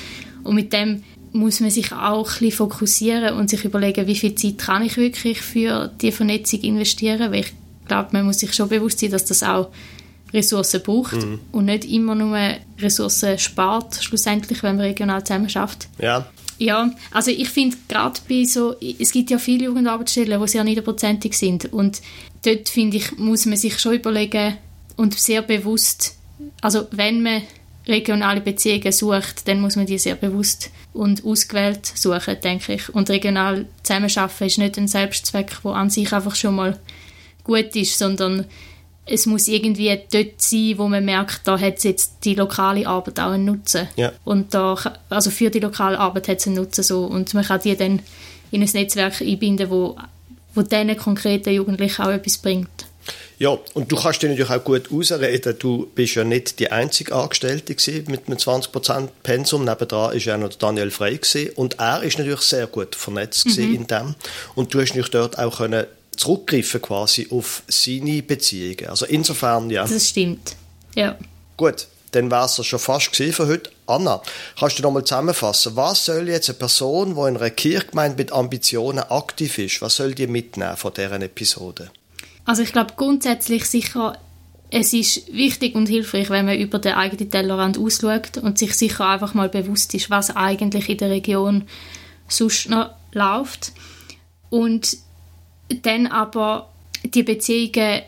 Und 0.44 0.56
mit 0.56 0.74
dem 0.74 1.04
muss 1.34 1.60
man 1.60 1.70
sich 1.70 1.92
auch 1.92 2.28
ein 2.28 2.40
bisschen 2.40 2.52
fokussieren 2.52 3.36
und 3.36 3.50
sich 3.50 3.64
überlegen, 3.66 4.08
wie 4.08 4.16
viel 4.16 4.36
Zeit 4.36 4.58
kann 4.58 4.84
ich 4.84 4.98
wirklich 4.98 5.42
für 5.42 5.92
die 6.02 6.12
Vernetzung 6.12 6.62
investieren, 6.62 7.32
weil 7.32 7.42
ich 7.42 7.54
glaube, 7.88 8.10
man 8.14 8.26
muss 8.26 8.40
sich 8.40 8.54
schon 8.54 8.70
bewusst 8.70 9.00
sein, 9.00 9.12
dass 9.12 9.26
das 9.26 9.44
auch 9.44 9.70
Ressourcen 10.34 10.82
braucht 10.82 11.14
mhm. 11.14 11.40
und 11.52 11.66
nicht 11.66 11.86
immer 11.86 12.16
nur 12.16 12.38
Ressourcen 12.80 13.38
spart, 13.38 13.96
schlussendlich, 14.02 14.62
wenn 14.64 14.76
man 14.76 14.86
regional 14.86 15.24
zusammen 15.24 15.50
schafft. 15.50 15.88
Ja. 16.00 16.28
Ja, 16.60 16.92
also 17.12 17.30
ich 17.30 17.50
finde 17.50 17.78
gerade 17.88 18.20
bei 18.28 18.44
so, 18.44 18.76
es 18.80 19.12
gibt 19.12 19.30
ja 19.30 19.38
viele 19.38 19.66
Jugendarbeitsstellen, 19.66 20.42
die 20.42 20.48
sehr 20.48 20.64
niederprozentig 20.64 21.38
sind 21.38 21.72
und 21.72 22.02
dort 22.44 22.70
finde 22.70 22.98
ich, 22.98 23.18
muss 23.18 23.46
man 23.46 23.58
sich 23.58 23.80
schon 23.80 23.96
überlegen 23.96 24.58
und 24.96 25.18
sehr 25.20 25.44
bewusst, 25.44 26.16
also 26.62 26.88
wenn 26.92 27.22
man 27.22 27.44
regionale 27.88 28.42
Beziehungen 28.42 28.92
sucht, 28.92 29.48
dann 29.48 29.62
muss 29.62 29.76
man 29.76 29.86
die 29.86 29.98
sehr 29.98 30.16
bewusst 30.16 30.72
und 30.94 31.24
ausgewählt 31.24 31.86
suchen, 31.86 32.38
denke 32.44 32.74
ich. 32.74 32.90
Und 32.90 33.10
regional 33.10 33.66
zusammenarbeiten 33.84 34.46
ist 34.46 34.58
nicht 34.58 34.78
ein 34.78 34.88
Selbstzweck, 34.88 35.52
der 35.64 35.72
an 35.72 35.90
sich 35.90 36.12
einfach 36.12 36.36
schon 36.36 36.56
mal 36.56 36.80
gut 37.44 37.76
ist, 37.76 37.98
sondern 37.98 38.46
es 39.08 39.26
muss 39.26 39.48
irgendwie 39.48 39.98
dort 40.12 40.42
sein, 40.42 40.74
wo 40.78 40.88
man 40.88 41.04
merkt, 41.04 41.42
da 41.46 41.60
hat 41.60 41.84
jetzt 41.84 42.18
die 42.24 42.36
lokale 42.36 42.88
Arbeit 42.88 43.20
auch 43.20 43.32
einen 43.32 43.46
Nutzen. 43.46 43.88
Ja. 43.96 44.12
Und 44.26 44.54
da, 44.54 44.78
also 45.10 45.32
für 45.32 45.50
die 45.50 45.60
lokale 45.60 45.98
Arbeit 46.00 46.28
hat 46.28 46.40
es 46.40 46.48
einen 46.48 46.58
Nutzen 46.58 46.84
so. 46.84 47.06
Und 47.06 47.34
man 47.34 47.46
kann 47.46 47.62
die 47.62 47.76
dann 47.76 48.02
in 48.52 48.62
ein 48.62 48.70
Netzwerk 48.74 49.22
einbinden, 49.22 49.70
wo, 49.70 49.98
wo 50.54 50.62
diesen 50.62 50.98
konkreten 50.98 51.52
Jugendlichen 51.52 52.02
auch 52.02 52.12
etwas 52.12 52.38
bringt. 52.38 52.70
Ja, 53.40 53.58
und 53.76 53.92
du 53.92 53.96
kannst 53.96 54.22
dir 54.22 54.30
natürlich 54.30 54.52
auch 54.52 54.64
gut 54.64 54.92
ausreden. 54.92 55.56
Du 55.60 55.88
bist 55.94 56.16
ja 56.16 56.24
nicht 56.24 56.60
die 56.60 56.72
einzige 56.72 57.14
Angestellte 57.14 57.76
mit 58.08 58.28
einem 58.28 58.38
20% 58.38 59.10
Pensum. 59.22 59.64
Nebendran 59.64 60.12
war 60.12 60.16
ja 60.16 60.38
noch 60.38 60.54
Daniel 60.54 60.90
Frey 60.90 61.18
gewesen. 61.18 61.52
und 61.56 61.80
er 61.80 62.02
ist 62.04 62.18
natürlich 62.18 62.42
sehr 62.42 62.68
gut 62.68 62.96
vernetzt 62.96 63.46
mhm. 63.58 63.76
in 63.76 63.88
dem. 63.88 64.16
Und 64.56 64.74
du 64.74 64.82
hast 64.82 64.90
natürlich 64.90 65.12
dort 65.12 65.38
auch 65.38 65.58
können 65.58 65.86
zurückgreifen 66.18 66.82
quasi 66.82 67.28
auf 67.30 67.64
seine 67.68 68.22
Beziehungen. 68.22 68.88
Also 68.90 69.06
insofern, 69.06 69.70
ja. 69.70 69.88
Das 69.88 70.10
stimmt, 70.10 70.56
ja. 70.96 71.18
Gut, 71.56 71.88
dann 72.12 72.32
war 72.32 72.46
es 72.46 72.66
schon 72.66 72.80
fast 72.80 73.16
für 73.16 73.48
heute. 73.48 73.72
Anna, 73.86 74.22
kannst 74.60 74.80
du 74.80 74.84
noch 74.84 74.92
mal 74.92 75.04
zusammenfassen, 75.04 75.76
was 75.76 76.06
soll 76.06 76.28
jetzt 76.28 76.50
eine 76.50 76.58
Person, 76.58 77.16
die 77.16 77.22
in 77.22 77.38
einer 77.38 77.50
Kirchgemeinde 77.50 78.18
mit 78.18 78.32
Ambitionen 78.32 79.00
aktiv 79.00 79.58
ist, 79.58 79.82
was 79.82 79.96
soll 79.96 80.14
die 80.14 80.28
mitnehmen 80.28 80.78
von 80.78 80.94
deren 80.94 81.22
Episode? 81.22 81.92
Also 82.46 82.64
ich 82.64 82.72
glaube 82.72 82.94
grundsätzlich 82.96 83.66
sicher, 83.66 84.18
es 84.70 84.94
ist 84.94 85.34
wichtig 85.34 85.76
und 85.76 85.88
hilfreich, 85.88 86.30
wenn 86.30 86.46
man 86.46 86.58
über 86.58 86.80
den 86.80 86.94
eigenen 86.94 87.30
Tellerrand 87.30 87.78
ausschaut 87.78 88.38
und 88.38 88.58
sich 88.58 88.74
sicher 88.74 89.08
einfach 89.08 89.34
mal 89.34 89.50
bewusst 89.50 89.94
ist, 89.94 90.10
was 90.10 90.36
eigentlich 90.36 90.90
in 90.90 90.98
der 90.98 91.10
Region 91.10 91.68
sonst 92.28 92.70
noch 92.70 92.92
läuft. 93.14 93.72
Und 94.50 94.98
dann 95.82 96.08
aber 96.08 96.70
die 97.04 97.24
Beziehungen 97.24 98.02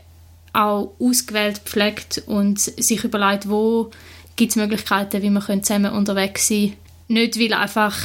auch 0.53 0.93
ausgewählt 0.99 1.59
pflegt 1.59 2.23
und 2.25 2.59
sich 2.59 3.03
überlegt, 3.03 3.49
wo 3.49 3.91
gibt 4.35 4.51
es 4.51 4.55
Möglichkeiten, 4.55 5.21
wie 5.21 5.29
wir 5.29 5.61
zusammen 5.63 5.93
unterwegs 5.93 6.47
sein 6.47 6.69
können. 6.69 6.77
Nicht, 7.07 7.39
weil 7.39 7.53
einfach 7.53 7.95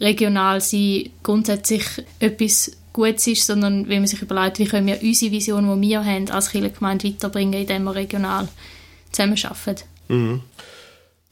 regional 0.00 0.60
sein 0.60 1.10
grundsätzlich 1.22 1.84
etwas 2.18 2.72
Gutes 2.92 3.26
ist, 3.28 3.46
sondern 3.46 3.88
weil 3.88 3.98
man 3.98 4.06
sich 4.06 4.20
überlegt, 4.20 4.58
wie 4.58 4.64
können 4.64 4.86
wir 4.86 5.00
unsere 5.00 5.30
Vision, 5.30 5.80
die 5.80 5.88
wir 5.88 6.04
haben, 6.04 6.30
als 6.30 6.50
Kirchengemeinde 6.50 7.08
weiterbringen, 7.08 7.60
indem 7.60 7.84
wir 7.84 7.94
regional 7.94 8.48
zusammenarbeiten. 9.12 9.84
Mhm. 10.08 10.42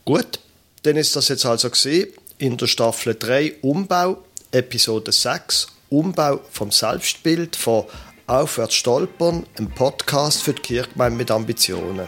Gut, 0.04 0.38
dann 0.82 0.96
ist 0.96 1.16
das 1.16 1.28
jetzt 1.28 1.44
also 1.44 1.68
gesehen 1.70 2.08
in 2.38 2.56
der 2.56 2.68
Staffel 2.68 3.16
3 3.18 3.56
Umbau, 3.62 4.22
Episode 4.52 5.12
6 5.12 5.77
Umbau 5.90 6.40
vom 6.50 6.70
Selbstbild 6.70 7.56
von 7.56 7.84
Aufwärts 8.26 8.74
stolpern, 8.74 9.46
ein 9.58 9.70
Podcast 9.70 10.42
für 10.42 10.52
die 10.52 10.60
Kirchgemeinde 10.60 11.16
mit 11.16 11.30
Ambitionen. 11.30 12.06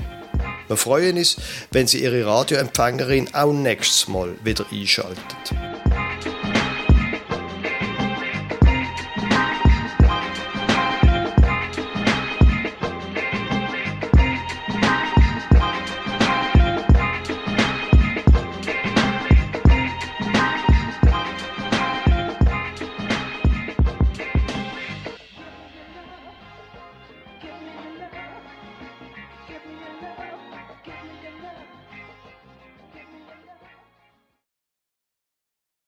Wir 0.69 0.77
freuen 0.77 1.16
uns, 1.16 1.37
wenn 1.71 1.87
Sie 1.87 2.03
Ihre 2.03 2.27
Radioempfängerin 2.27 3.35
auch 3.35 3.53
nächstes 3.53 4.07
Mal 4.07 4.35
wieder 4.45 4.66
einschaltet. 4.71 5.70